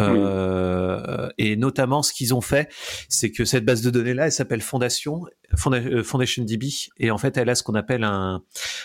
[0.00, 2.70] Euh, Et notamment, ce qu'ils ont fait,
[3.08, 5.24] c'est que cette base de données-là, elle s'appelle Fondation,
[5.66, 6.68] euh, Foundation DB,
[6.98, 8.42] et en fait, elle a ce qu'on appelle un,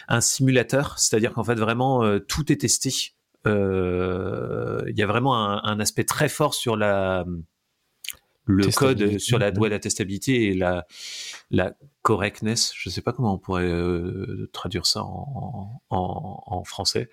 [0.07, 3.13] un simulateur, c'est-à-dire qu'en fait, vraiment, euh, tout est testé.
[3.45, 3.51] Il
[4.95, 7.25] y a vraiment un, un, aspect très fort sur la
[8.45, 10.85] le code sur la loi d'attestabilité et la,
[11.51, 12.73] la correctness.
[12.75, 17.09] Je ne sais pas comment on pourrait euh, traduire ça en, en, en français.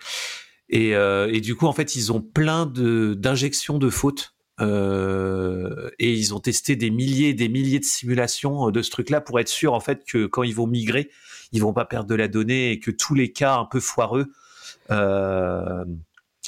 [0.68, 4.34] Et, euh, et, du coup, en fait, ils ont plein de d'injections de fautes.
[4.60, 9.22] Euh, et ils ont testé des milliers et des milliers de simulations de ce truc-là
[9.22, 11.10] pour être sûr en fait que quand ils vont migrer,
[11.52, 14.26] ils vont pas perdre de la donnée et que tous les cas un peu foireux
[14.90, 15.82] euh,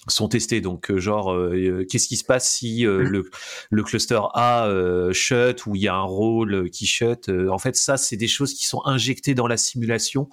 [0.09, 0.61] sont testés.
[0.61, 2.99] Donc, euh, genre, euh, euh, qu'est-ce qui se passe si mmh.
[2.99, 3.31] le,
[3.71, 4.69] le, cluster A
[5.13, 8.55] shut ou il y a un rôle qui shut En fait, ça, c'est des choses
[8.55, 10.29] qui sont injectées dans la simulation.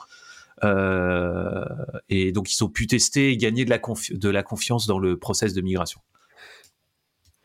[0.64, 3.80] et donc, ils ont pu tester et gagner de la,
[4.12, 6.02] de la confiance dans le process de migration.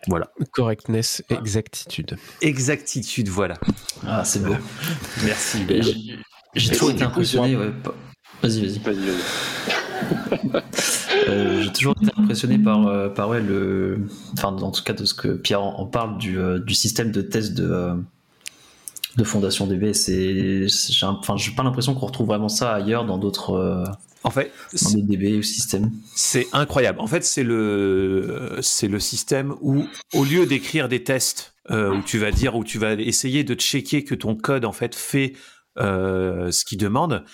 [0.06, 0.30] Voilà.
[0.52, 2.18] Correctness, exactitude.
[2.42, 3.54] Exactitude, voilà.
[4.06, 4.54] Ah, c'est beau.
[5.24, 5.64] Merci.
[6.54, 7.54] J'ai toujours été impressionné.
[7.54, 8.78] Vas-y, vas-y.
[8.80, 10.62] Vas-y, vas-y.
[11.28, 13.98] Euh, j'ai toujours été impressionné par, euh, par ouais, le,
[14.32, 17.22] enfin, en tout cas de ce que Pierre en, parle du, euh, du, système de
[17.22, 17.92] test de,
[19.16, 19.92] de Fondation DB.
[21.02, 23.84] Enfin, j'ai pas l'impression qu'on retrouve vraiment ça ailleurs dans d'autres.
[24.26, 24.52] En fait,
[24.82, 25.90] dans des DB ou systèmes.
[26.14, 26.98] C'est incroyable.
[26.98, 32.18] En fait, c'est le, c'est le système où, au lieu d'écrire des tests, où tu
[32.18, 35.34] vas dire, où tu vas essayer de checker que ton code en fait fait
[35.78, 37.24] euh, ce qu'il demande.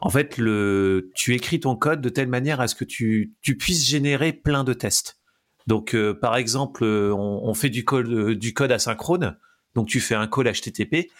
[0.00, 3.56] En fait, le, tu écris ton code de telle manière à ce que tu, tu
[3.56, 5.18] puisses générer plein de tests.
[5.66, 9.36] Donc, euh, par exemple, euh, on, fait du code, du code asynchrone.
[9.74, 11.10] Donc, tu fais un call HTTP.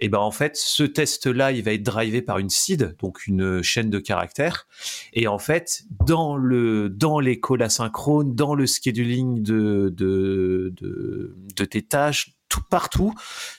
[0.00, 3.62] Et ben, en fait, ce test-là, il va être drivé par une seed, donc une
[3.62, 4.66] chaîne de caractères.
[5.12, 11.36] Et en fait, dans le, dans les calls asynchrones, dans le scheduling de, de, de,
[11.56, 13.14] de tes tâches, tout partout,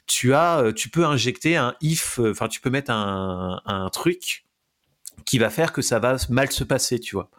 [0.06, 3.90] tu as, euh, tu peux injecter un if, euh, enfin tu peux mettre un, un,
[3.90, 4.46] truc
[5.26, 7.30] qui va faire que ça va mal se passer, tu vois.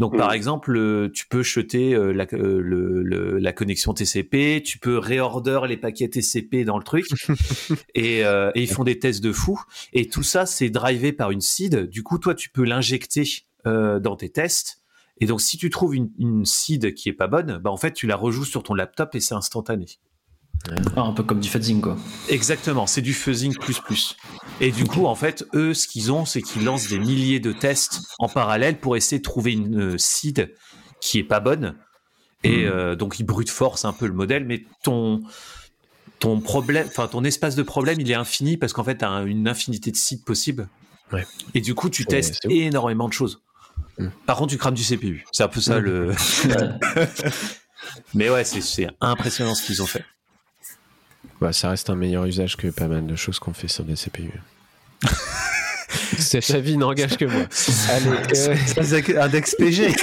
[0.00, 5.60] Donc par exemple, euh, tu peux jeter la, le, la, connexion TCP, tu peux réorder
[5.68, 7.06] les paquets TCP dans le truc,
[7.94, 9.60] et, et, ils font des tests de fou.
[9.92, 11.88] Et tout ça, c'est drivé par une seed.
[11.88, 14.80] Du coup, toi, tu peux l'injecter dans tes tests.
[15.20, 17.92] Et donc, si tu trouves une, une seed qui est pas bonne, bah en fait,
[17.92, 19.86] tu la rejoues sur ton laptop et c'est instantané.
[20.96, 21.96] Ah, un peu comme du fuzzing, quoi.
[22.28, 24.16] Exactement, c'est du fuzzing plus plus.
[24.60, 27.52] Et du coup, en fait, eux, ce qu'ils ont, c'est qu'ils lancent des milliers de
[27.52, 30.54] tests en parallèle pour essayer de trouver une euh, seed
[31.00, 31.74] qui est pas bonne.
[32.44, 32.68] Et hmm.
[32.68, 35.22] euh, donc, ils brute force un peu le modèle, mais ton
[36.20, 39.22] ton problème, enfin ton espace de problème, il est infini parce qu'en fait, tu as
[39.22, 40.68] une infinité de sites possibles.
[41.12, 41.26] Ouais.
[41.52, 43.42] Et du coup, tu testes énormément de choses.
[43.98, 44.08] Hmm.
[44.24, 45.26] Par contre, tu crames du CPU.
[45.32, 45.84] C'est un peu ça hmm.
[45.84, 46.14] le.
[48.14, 50.04] Mais ouais, c'est impressionnant ce qu'ils ont fait.
[51.44, 53.96] Bah, ça reste un meilleur usage que pas mal de choses qu'on fait sur des
[53.96, 54.32] CPU.
[56.18, 57.42] Cet avis n'engage que moi.
[57.90, 59.22] Allez, euh...
[59.22, 59.94] index PG.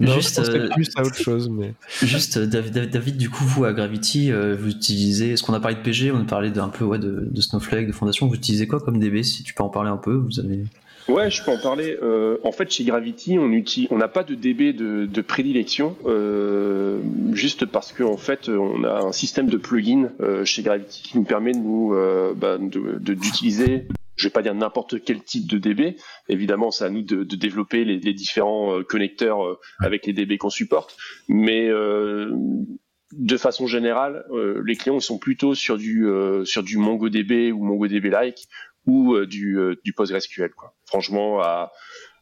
[0.00, 0.42] juste,
[0.72, 5.34] plus à autre chose, mais juste David, David, du coup, vous à Gravity, vous utilisez,
[5.34, 7.86] est-ce qu'on a parlé de PG, on a parlé d'un peu ouais, de, de, Snowflake,
[7.86, 10.40] de Fondation, vous utilisez quoi comme DB Si tu peux en parler un peu, vous
[10.40, 10.64] avez.
[11.08, 11.98] Ouais, je peux en parler.
[12.02, 15.96] Euh, en fait, chez Gravity, on utilise, on n'a pas de DB de, de prédilection,
[16.06, 17.00] euh,
[17.32, 21.18] juste parce qu'en en fait, on a un système de plugin euh, chez Gravity qui
[21.18, 23.86] nous permet de nous euh, bah, d'utiliser.
[24.16, 25.96] je vais pas dire n'importe quel type de DB.
[26.30, 30.14] Évidemment, c'est à nous de, de développer les, les, différents euh, connecteurs euh, avec les
[30.14, 30.96] DB qu'on supporte,
[31.28, 34.24] mais de façon générale,
[34.64, 36.08] les clients sont plutôt sur du
[36.44, 38.48] sur du MongoDB ou MongoDB-like
[38.86, 40.50] ou euh, du, euh, du PostgreSQL.
[40.50, 40.74] Quoi.
[40.86, 41.72] Franchement, à,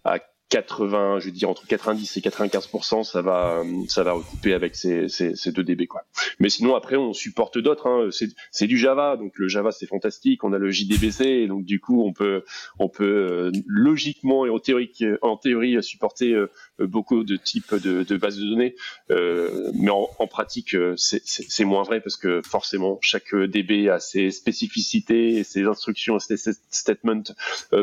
[0.04, 0.18] à
[0.52, 5.08] 80, je veux dire entre 90 et 95% ça va ça va recouper avec ces,
[5.08, 6.02] ces, ces, deux DB quoi.
[6.40, 7.86] Mais sinon après on supporte d'autres.
[7.86, 8.10] Hein.
[8.50, 10.44] C'est du Java, donc le Java c'est fantastique.
[10.44, 12.44] On a le JDBC, donc du coup on peut
[12.78, 14.92] on peut euh, logiquement et en théorie
[15.22, 18.74] en théorie supporter euh, beaucoup de types de, de bases de données.
[19.10, 24.30] Euh, mais en, en pratique c'est moins vrai parce que forcément chaque DB a ses
[24.30, 26.36] spécificités, ses instructions, ses
[26.70, 27.22] statements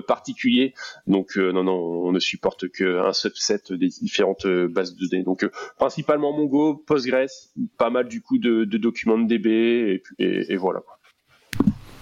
[0.07, 0.73] particuliers.
[1.07, 1.79] Donc non non
[2.09, 5.23] on ne supporte qu'un subset des différentes euh, bases de données.
[5.23, 7.29] Donc euh, principalement Mongo, Postgres,
[7.77, 10.81] pas mal du coup de, documents de DB et, voilà.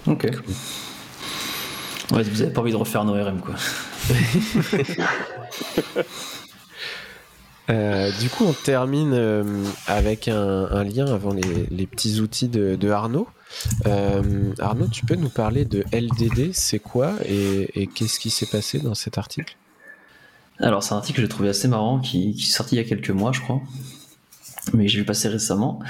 [0.06, 0.28] Ok.
[2.12, 3.54] Ouais, vous avez pas envie de refaire nos RM quoi.
[7.70, 9.14] Euh, du coup, on termine
[9.86, 13.28] avec un, lien avant les, petits outils de, Arnaud.
[13.84, 18.94] Arnaud, tu peux nous parler de LDD, c'est quoi et qu'est-ce qui s'est passé dans
[18.94, 19.56] cet article?
[20.60, 22.80] Alors, c'est un article que j'ai trouvé assez marrant qui, qui, est sorti il y
[22.80, 23.60] a quelques mois, je crois,
[24.74, 25.80] mais j'ai vu passer récemment.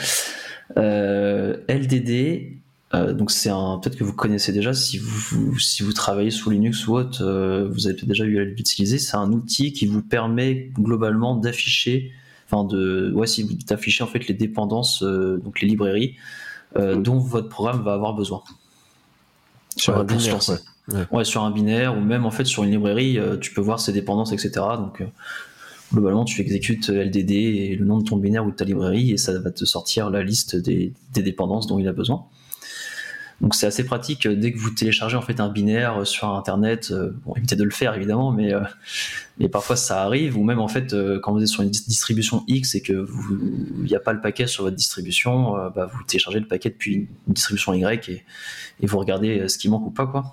[0.77, 2.59] Euh, LDD,
[2.95, 6.49] euh, donc c'est un peut-être que vous connaissez déjà si vous, si vous travaillez sous
[6.49, 8.99] Linux ou autre, euh, vous avez peut-être déjà eu à l'utiliser.
[8.99, 12.13] C'est un outil qui vous permet globalement d'afficher,
[12.47, 16.17] enfin de, ouais, si d'afficher en fait les dépendances, euh, donc les librairies
[16.77, 17.03] mmh.
[17.03, 18.43] dont votre programme va avoir besoin.
[19.77, 20.39] Sur un binaire,
[21.13, 21.25] Ouais.
[21.27, 24.33] sur un binaire ou même en fait sur une librairie, tu peux voir ses dépendances,
[24.33, 24.51] etc.
[24.79, 25.03] Donc
[25.93, 29.19] globalement, tu exécutes LDD et le nom de ton binaire ou de ta librairie et
[29.19, 32.25] ça va te sortir la liste des, dépendances dont il a besoin.
[33.41, 36.93] Donc c'est assez pratique euh, dès que vous téléchargez en fait un binaire sur internet.
[37.25, 38.53] bon, évitez de le faire évidemment, mais
[39.39, 42.75] mais parfois ça arrive ou même en fait quand vous êtes sur une distribution X
[42.75, 43.07] et que
[43.79, 47.09] il n'y a pas le paquet sur votre distribution, bah, vous téléchargez le paquet depuis
[47.27, 48.25] une distribution Y et,
[48.81, 50.33] et vous regardez ce qui manque ou pas quoi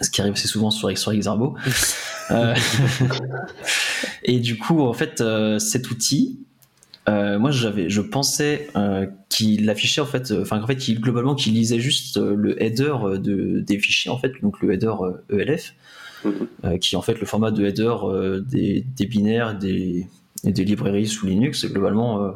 [0.00, 1.56] ce qui arrive assez souvent sur, sur Xarbo.
[2.30, 2.54] euh,
[4.22, 6.40] et du coup, en fait, euh, cet outil,
[7.08, 11.34] euh, moi, j'avais, je pensais euh, qu'il affichait en fait, enfin en fait, qu'il globalement,
[11.34, 14.94] qu'il lisait juste le header de, des fichiers en fait, donc le header
[15.30, 15.74] ELF,
[16.24, 16.78] e mhm.
[16.78, 17.94] qui est en fait le format de header
[18.46, 20.06] des, des, binaires des,
[20.44, 21.66] et des librairies sous Linux.
[21.66, 22.34] Globalement,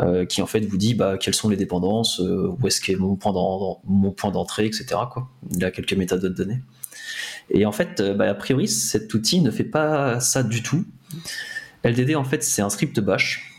[0.00, 2.96] euh, qui en fait vous dit bah, quelles sont les dépendances, euh, où est-ce qu'est
[2.96, 4.86] mon point d'entrée, etc.
[5.10, 5.28] Quoi.
[5.54, 6.62] Il a quelques méthodes de données.
[7.50, 10.86] Et en fait, euh, bah, a priori, cet outil ne fait pas ça du tout.
[11.84, 13.51] LDD, en fait, c'est un script bash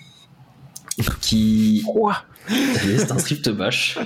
[1.21, 1.83] qui.
[1.85, 3.97] Quoi C'est un script bash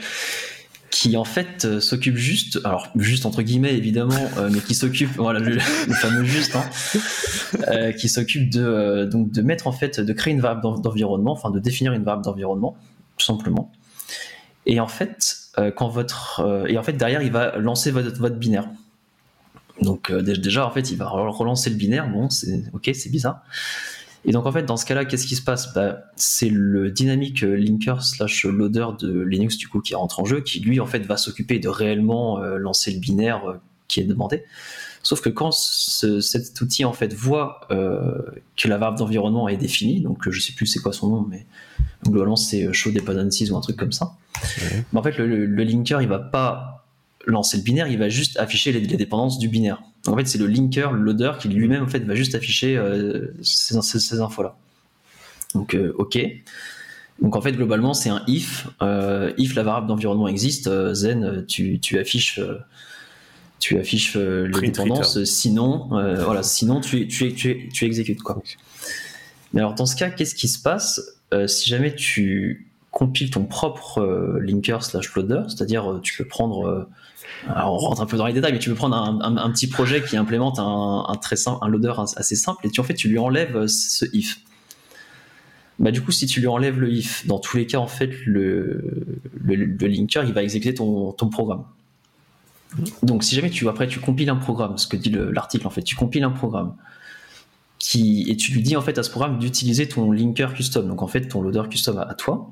[0.90, 5.12] qui en fait euh, s'occupe juste, alors juste entre guillemets évidemment, euh, mais qui s'occupe,
[5.18, 6.64] voilà le, fameux juste, hein,
[7.68, 11.52] euh, qui s'occupe de donc de mettre en fait, de créer une variable d'environnement, enfin
[11.52, 12.78] de définir une variable d'environnement,
[13.18, 13.72] tout simplement.
[14.66, 15.36] Et en fait,
[15.76, 18.68] quand votre et en fait derrière il va lancer votre, votre binaire.
[19.82, 23.44] Donc déjà en fait il va relancer le binaire, bon c'est ok c'est bizarre.
[24.28, 25.74] Et donc en fait, dans ce cas-là, qu'est-ce qui se passe?
[25.74, 30.42] Bah, C'est le dynamic linker slash loader de Linux du coup qui rentre en jeu,
[30.42, 33.54] qui lui en fait va s'occuper de réellement euh, lancer le binaire euh,
[33.88, 34.44] qui est demandé.
[35.02, 38.18] Sauf que quand cet outil en fait voit euh,
[38.58, 41.46] que la variable d'environnement est définie, donc je sais plus c'est quoi son nom, mais
[42.06, 44.18] globalement c'est show dependencies ou un truc comme ça.
[44.92, 46.77] Mais en fait, le, le, linker il va pas
[47.28, 50.48] lancer le binaire, il va juste afficher les dépendances du binaire en fait, c'est le
[50.48, 54.56] linker, le loader, qui lui-même en fait va juste afficher euh, ces, infos-là.
[55.54, 56.20] Donc, euh, ok.
[57.22, 58.68] Donc en fait, globalement, c'est un if.
[58.82, 62.40] Euh, if la variable d'environnement existe, zen, tu, affiches,
[63.60, 65.24] tu affiches les dépendances.
[65.24, 68.42] Sinon, voilà, sinon tu, tu, tu, tu exécutes quoi.
[69.54, 71.02] Mais alors dans ce cas, qu'est-ce qui se passe
[71.48, 72.67] si jamais tu
[72.98, 76.88] compiles ton propre linker slash loader, c'est-à-dire tu peux prendre
[77.48, 80.02] alors on rentre un peu dans les détails, mais tu peux prendre un, petit projet
[80.04, 83.20] qui implémente un, très simple, un loader assez simple, et tu en fait tu lui
[83.20, 84.40] enlèves ce if.
[85.80, 88.12] Bah du coup, si tu lui enlèves le if, dans tous les cas, en fait,
[88.26, 88.82] le,
[89.46, 91.66] linker, il va exécuter ton, ton, programme.
[93.04, 95.84] Donc, si jamais tu après tu compiles un programme, ce que dit l'article en fait,
[95.84, 96.76] tu compiles un programme,
[97.78, 101.04] qui, et tu lui dis en fait à ce programme d'utiliser ton linker custom, donc
[101.04, 102.52] en fait ton loader custom à, toi,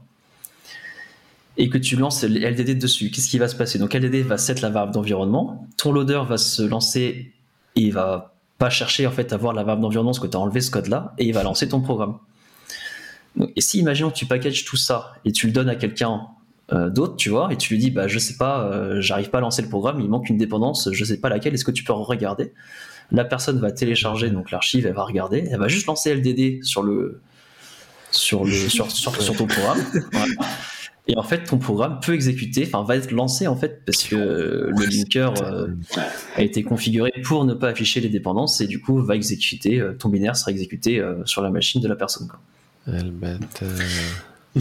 [1.57, 3.11] et que tu lances LDD dessus.
[3.11, 3.79] Qu'est-ce qui va se passer?
[3.79, 7.33] Donc LDD va set la variable d'environnement, ton loader va se lancer
[7.75, 10.37] et il va pas chercher en fait à voir la variable d'environnement parce que tu
[10.37, 12.17] as enlevé ce code là et il va lancer ton programme.
[13.55, 16.27] et si imaginons tu packages tout ça et tu le donnes à quelqu'un
[16.73, 19.37] euh, d'autre, tu vois, et tu lui dis bah je sais pas, euh, j'arrive pas
[19.37, 21.83] à lancer le programme, il manque une dépendance, je sais pas laquelle, est-ce que tu
[21.83, 22.53] peux regarder?
[23.11, 26.81] La personne va télécharger donc l'archive, elle va regarder, elle va juste lancer LDD sur
[26.81, 27.21] le
[28.09, 29.77] sur le sur, sur, ton programme.
[31.07, 34.15] Et en fait, ton programme peut exécuter, enfin va être lancé en fait parce que
[34.15, 35.67] le linker euh,
[36.35, 40.09] a été configuré pour ne pas afficher les dépendances et du coup va exécuter, ton
[40.09, 42.27] binaire sera exécuté sur la machine de la personne.
[42.27, 42.39] Quoi.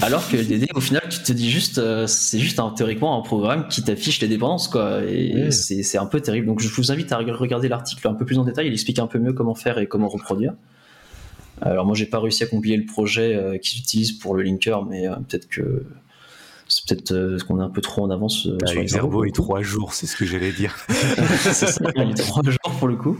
[0.02, 3.22] Alors que LDD, au final, tu te dis juste, euh, c'est juste un, théoriquement un
[3.22, 5.04] programme qui t'affiche les dépendances, quoi.
[5.04, 6.46] Et c'est un peu terrible.
[6.46, 8.66] Donc je vous invite à regarder l'article un peu plus en détail.
[8.66, 10.54] Il explique un peu mieux comment faire et comment reproduire.
[11.62, 14.84] Alors moi, j'ai pas réussi à compiler le projet euh, qu'ils utilisent pour le linker,
[14.84, 15.84] mais euh, peut-être que
[16.68, 19.62] c'est peut-être qu'on est un peu trop en avance bah, sur les Verbo et trois
[19.62, 20.76] jours, c'est ce que j'allais dire.
[20.88, 23.18] c'est ça, il est trois jours pour le coup.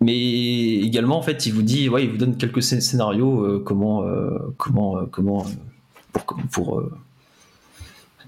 [0.00, 4.04] Mais également, en fait, il vous dit, ouais, il vous donne quelques scénarios, euh, comment,
[4.04, 5.46] euh, comment, euh, comment,
[6.12, 6.82] pour, pour,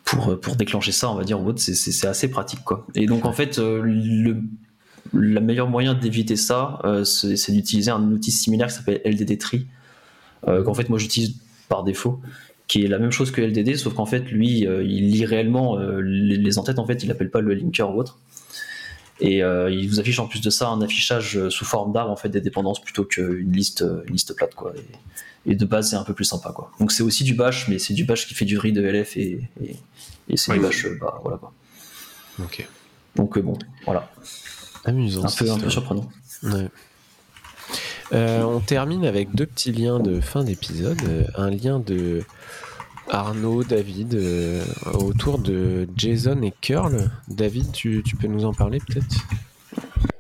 [0.05, 2.87] pour, pour, déclencher ça, on va dire, c'est assez pratique, quoi.
[2.95, 4.39] Et donc, en fait, le,
[5.13, 9.67] la meilleure moyen d'éviter ça, c'est d'utiliser un outil similaire qui s'appelle LDD Tree,
[10.47, 11.37] qu'en fait, moi, j'utilise
[11.69, 12.21] par défaut
[12.67, 16.37] qui est la même chose que LDD, sauf qu'en fait, lui, il lit réellement les,
[16.37, 18.19] les entêtes, en fait, il appelle pas le linker ou autre.
[19.21, 22.13] Et euh, il vous affiche en plus de ça un affichage euh, sous forme d'arbre
[22.13, 24.73] en fait des dépendances plutôt qu'une liste, euh, une liste plate quoi.
[25.47, 26.71] Et, de base c'est un peu plus sympa quoi.
[26.79, 29.17] Donc c'est aussi du bash, mais c'est du bash qui fait du read de LF
[29.17, 29.49] et,
[30.29, 31.53] et, c'est du bash bah voilà quoi.
[32.41, 32.69] Ok.
[33.17, 34.11] Donc bon voilà.
[34.85, 35.25] Amusant.
[35.25, 36.09] Un peu, un peu surprenant.
[36.45, 36.69] Ouais.
[38.13, 41.01] On termine avec deux petits liens de fin d'épisode.
[41.37, 42.25] Un lien de
[43.11, 44.63] Arnaud, David, euh,
[44.95, 47.11] autour de Jason et Curl.
[47.29, 49.17] David, tu, peux nous en parler peut-être?
[49.75, 50.18] euh,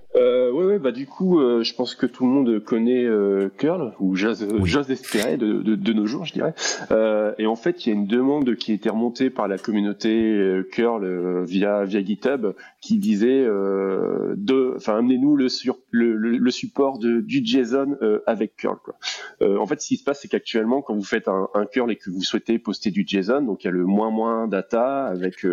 [0.58, 3.94] ouais, ouais, bah du coup, euh, je pense que tout le monde connaît euh, Curl
[4.00, 4.42] ou j'ose
[4.90, 6.54] espérer de, de, de, nos jours, je dirais.
[6.90, 9.58] Euh, et en fait, il y a une demande qui a été remontée par la
[9.58, 16.14] communauté euh, Curl euh, via via GitHub qui disait de, enfin, amenez-nous le, sur, le,
[16.14, 17.96] le, support de, du JSON
[18.26, 18.78] avec Curl.
[18.82, 18.94] Quoi.
[19.40, 21.96] en fait, ce qui se passe, c'est qu'actuellement, quand vous faites un, un, Curl et
[21.96, 25.44] que vous souhaitez poster du JSON, donc il y a le moins moins data avec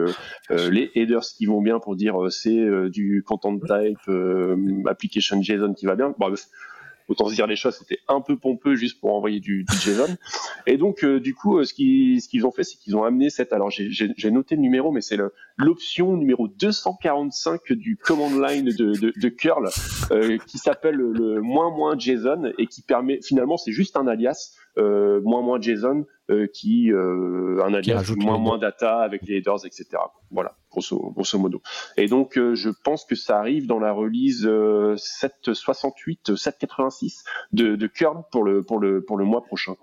[0.49, 4.55] les headers qui vont bien pour dire c'est du content type euh,
[4.95, 6.13] application JSON qui va bien.
[7.07, 10.15] autant se dire les choses, c'était un peu pompeux juste pour envoyer du, JSON.
[10.65, 13.03] Et donc, euh, du coup, euh, ce qu'ils ce qu'ils ont fait, c'est qu'ils ont
[13.03, 13.53] amené cette.
[13.53, 15.17] Alors, j'ai noté le numéro, mais c'est
[15.57, 19.69] l'option numéro 245 du command line de, de, curl
[20.47, 25.41] qui s'appelle le moins moins JSON et qui permet finalement, c'est juste un alias moins
[25.41, 26.05] moins JSON
[26.53, 29.85] qui un alias moins moins data avec les headers, etc.
[30.31, 31.61] Voilà grosso, modo.
[31.97, 34.47] Et donc, euh, je pense que ça arrive dans la release
[34.97, 39.75] 768, euh, 786 de, de Curl pour le, pour le, pour le mois prochain.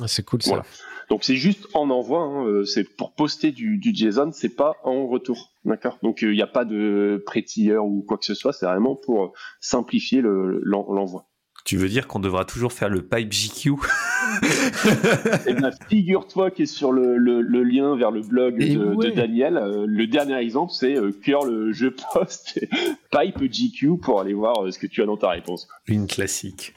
[0.00, 0.62] Ah, c'est cool ça.
[1.08, 4.76] Donc c'est juste en envoi, hein, euh, c'est pour poster du, du JSON, c'est pas
[4.84, 5.98] en retour, d'accord?
[6.02, 7.44] Donc il n'y a pas de pré
[7.78, 11.26] ou quoi que ce soit, c'est vraiment pour simplifier l'envoi.
[11.68, 13.72] Tu veux dire qu'on devra toujours faire le pipe GQ
[15.46, 19.58] Eh bien, figure-toi qui est sur le, le, lien vers le blog de, Daniel.
[19.58, 22.58] Euh, le dernier exemple, c'est euh, curl je poste
[23.10, 25.68] pipe GQ pour aller voir euh, ce que tu as dans ta réponse.
[25.86, 26.72] Une classique.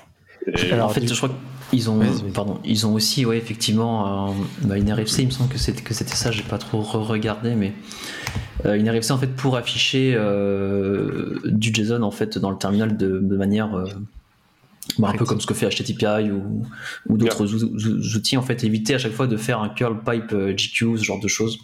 [0.73, 1.29] Alors, en fait, je crois
[1.69, 2.01] qu'ils ont,
[2.33, 5.19] pardon, ils ont aussi, ouais, effectivement, bah, une RFC.
[5.19, 6.31] Il me semble que c'était que c'était ça.
[6.31, 7.71] J'ai pas trop regardé, mais
[8.65, 10.17] une RFC en fait pour afficher
[11.45, 13.85] du JSON en fait dans le terminal de, de manière
[14.97, 16.63] bah, un peu comme ce que fait HTTPI ou,
[17.07, 17.53] ou d'autres
[18.15, 21.03] outils, en fait, éviter à chaque fois de faire un curl pipe euh, GQ, ce
[21.03, 21.59] genre de choses.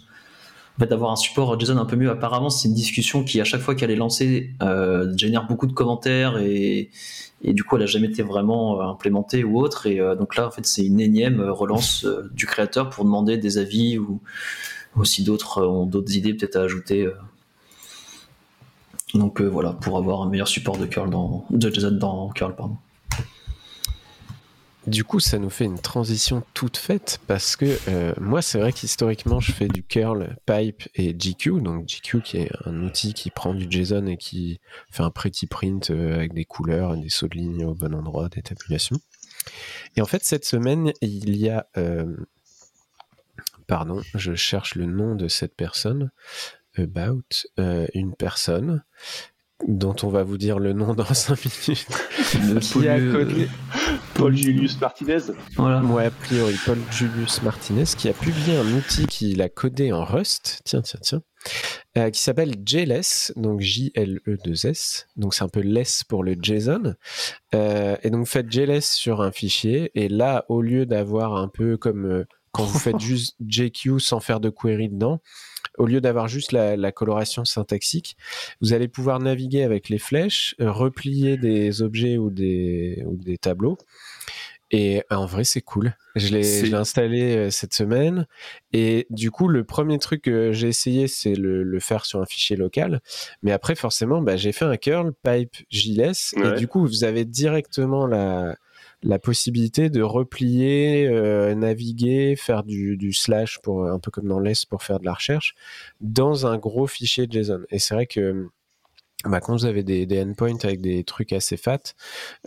[0.76, 2.10] En fait, d'avoir un support JSON un peu mieux.
[2.10, 5.72] Apparemment, c'est une discussion qui, à chaque fois qu'elle est lancée, euh, génère beaucoup de
[5.72, 6.90] commentaires et,
[7.42, 9.86] et, du coup, elle n'a jamais été vraiment euh, implémentée ou autre.
[9.86, 13.98] Et donc là, en fait, c'est une énième relance du créateur pour demander des avis
[13.98, 14.20] ou
[14.96, 17.08] aussi d'autres ont d'autres idées peut-être à ajouter.
[19.14, 22.76] Donc voilà, pour avoir un meilleur support de curl dans, de JSON dans curl, pardon.
[24.88, 28.72] Du coup, ça nous fait une transition toute faite parce que euh, moi, c'est vrai
[28.72, 31.60] qu'historiquement, je fais du curl, pipe et GQ.
[31.60, 34.60] Donc GQ qui est un outil qui prend du JSON et qui
[34.90, 38.30] fait un pretty print euh, avec des couleurs des sauts de ligne au bon endroit,
[38.30, 38.96] des tabulations.
[39.94, 41.66] Et en fait, cette semaine, il y a...
[41.76, 42.16] Euh,
[43.66, 46.10] pardon, je cherche le nom de cette personne.
[46.78, 47.24] About
[47.92, 48.84] une personne
[49.66, 51.86] dont on va vous dire le nom dans 5 minutes,
[52.54, 53.48] Le qui a pollu- codé,
[54.14, 55.18] Paul Julius Martinez.
[55.56, 55.82] Voilà.
[55.82, 60.04] ouais, a priori, Paul Julius Martinez, qui a publié un outil qu'il a codé en
[60.04, 61.22] Rust, tiens, tiens, tiens,
[61.96, 66.94] euh, qui s'appelle JLess, donc J-L-E-2-S, donc c'est un peu less pour le JSON.
[67.54, 71.48] Euh, et donc, vous faites JLess sur un fichier, et là, au lieu d'avoir un
[71.48, 75.20] peu comme euh, quand vous faites juste JQ sans faire de query dedans,
[75.78, 78.16] au lieu d'avoir juste la, la coloration syntaxique,
[78.60, 83.38] vous allez pouvoir naviguer avec les flèches, euh, replier des objets ou des, ou des
[83.38, 83.78] tableaux.
[84.70, 85.94] Et en vrai, c'est cool.
[86.14, 88.26] Je l'ai installé euh, cette semaine.
[88.74, 92.26] Et du coup, le premier truc que j'ai essayé, c'est le, le faire sur un
[92.26, 93.00] fichier local.
[93.42, 96.34] Mais après, forcément, bah, j'ai fait un curl pipe JLS.
[96.36, 98.56] Et du coup, vous avez directement la,
[99.02, 104.66] la possibilité de replier, euh, naviguer, faire du, slash pour un peu comme dans l'ES
[104.68, 105.54] pour faire de la recherche
[106.00, 107.62] dans un gros fichier JSON.
[107.70, 108.48] Et c'est vrai que
[109.24, 111.80] bah, quand vous avez des, des endpoints avec des trucs assez fat,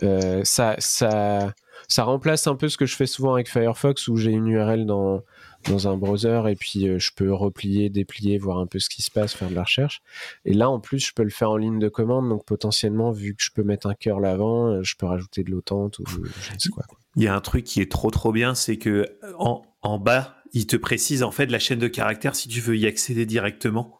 [0.02, 1.52] euh, ça, ça,
[1.88, 4.86] ça remplace un peu ce que je fais souvent avec Firefox où j'ai une URL
[4.86, 5.22] dans,
[5.68, 9.02] dans un browser et puis euh, je peux replier, déplier, voir un peu ce qui
[9.02, 10.02] se passe, faire de la recherche.
[10.44, 12.28] Et là, en plus, je peux le faire en ligne de commande.
[12.28, 15.50] Donc potentiellement, vu que je peux mettre un curl avant, euh, je peux rajouter de
[15.50, 16.84] l'autante ou je ne sais quoi.
[17.16, 20.36] Il y a un truc qui est trop trop bien, c'est que en, en bas,
[20.52, 23.98] il te précise en fait la chaîne de caractères si tu veux y accéder directement.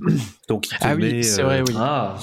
[0.48, 1.74] Donc il te Ah oui, c'est euh, vrai, oui.
[1.76, 2.16] Ah,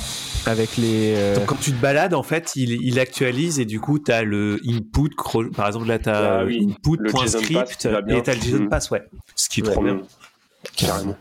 [0.45, 1.13] Avec les.
[1.17, 4.11] euh, Donc quand tu te balades, en fait, il, il actualise et du coup, tu
[4.11, 5.09] as le input.
[5.55, 8.69] Par exemple, là, tu as Ah oui, input.script et tu as le JSON Mhm.
[8.69, 9.03] pass, ouais.
[9.35, 9.95] Ce qui est Ouais, trop bien.
[9.95, 10.03] mm.
[10.75, 11.17] Carrément.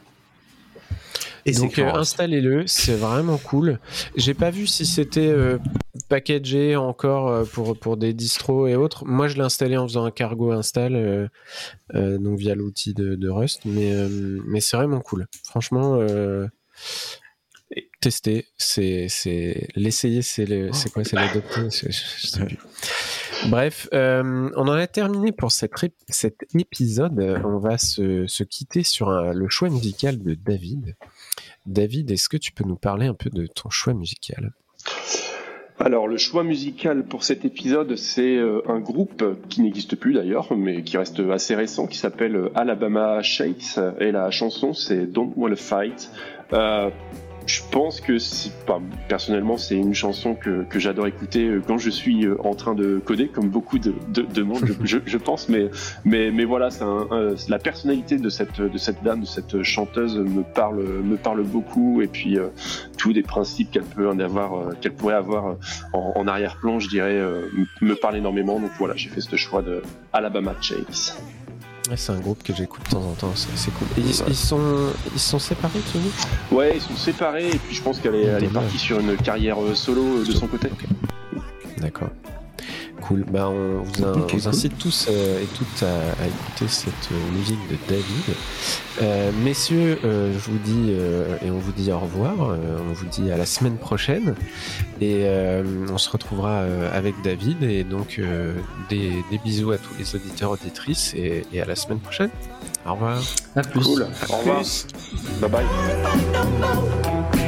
[1.45, 3.81] Et Donc euh, installez-le, c'est vraiment cool.
[4.17, 5.59] J'ai pas vu si c'était euh,
[6.09, 9.05] packagé encore euh, pour, pour des distros et autres.
[9.05, 11.27] Moi je l'ai installé en faisant un cargo install, euh,
[11.95, 14.09] euh, donc via l'outil de, de Rust, mais, euh,
[14.47, 15.27] mais c'est vraiment cool.
[15.45, 16.47] Franchement, euh,
[18.01, 22.59] tester, c'est c'est l'essayer, c'est le, c'est quoi, c'est l'adopter, je- je- je sais plus.
[23.49, 25.73] Bref, euh, on en a terminé pour cette
[26.09, 27.19] cet épisode.
[27.45, 30.97] On va se, se quitter sur un- le choix musical de David.
[31.67, 34.53] David, est-ce que tu peux nous parler un peu de ton choix musical?
[35.79, 40.55] Alors, le choix musical pour cet épisode, c'est euh, un groupe qui n'existe plus d'ailleurs,
[40.57, 45.57] mais qui reste assez récent, qui s'appelle Alabama Shakes, et la chanson c'est Don't Wanna
[45.57, 46.11] Fight.
[46.53, 46.91] Euh,
[47.47, 48.17] je pense que,
[48.63, 52.55] enfin, personnellement, c'est une chanson que, que j'adore écouter euh, quand je suis euh, en
[52.55, 55.49] train de coder, comme beaucoup de, de, de monde, je, je, pense.
[55.49, 55.71] Mais,
[56.05, 60.43] mais, mais voilà, un, la personnalité de cette, de cette dame, de cette chanteuse, me
[60.43, 62.03] parle, me parle beaucoup.
[62.03, 62.49] Et puis, euh,
[62.99, 65.57] tous des principes qu'elle peut avoir, euh, qu'elle pourrait avoir
[65.93, 67.49] en, en arrière-plan, je dirais, euh,
[67.81, 68.61] me parle énormément.
[68.61, 69.83] Donc voilà, j'ai fait ce choix de
[70.13, 71.19] Alabama Chase.
[71.91, 73.89] Ouais, C'est un groupe que j'écoute de temps en temps, c'est c'est cool.
[73.99, 74.61] Ils, ils sont,
[75.13, 76.11] ils sont séparés, dis?
[76.55, 78.65] Ouais, ils sont séparés et puis je pense qu'elle est, elle est Dommage.
[78.65, 80.69] partie sur une carrière euh, solo euh, de son côté.
[81.79, 82.11] D'accord.
[83.03, 83.25] Cool.
[83.29, 84.49] Bah, on vous, in- Ok, vous cool.
[84.49, 88.37] incite tous euh, et toutes à, à écouter cette euh, musique de David.
[89.03, 92.51] Euh, messieurs, euh, je vous dis euh, et on vous dit au revoir.
[92.51, 92.57] Euh,
[92.89, 94.35] on vous dit à la semaine prochaine
[95.01, 98.55] et euh, on se retrouvera euh, avec David et donc euh,
[98.89, 102.31] des, des bisous à tous les auditeurs auditrices et, et à la semaine prochaine.
[102.87, 103.23] Au revoir.
[103.57, 103.85] à plus.
[103.85, 104.07] Cool.
[104.29, 104.63] Au revoir.
[105.41, 107.42] Bye bye.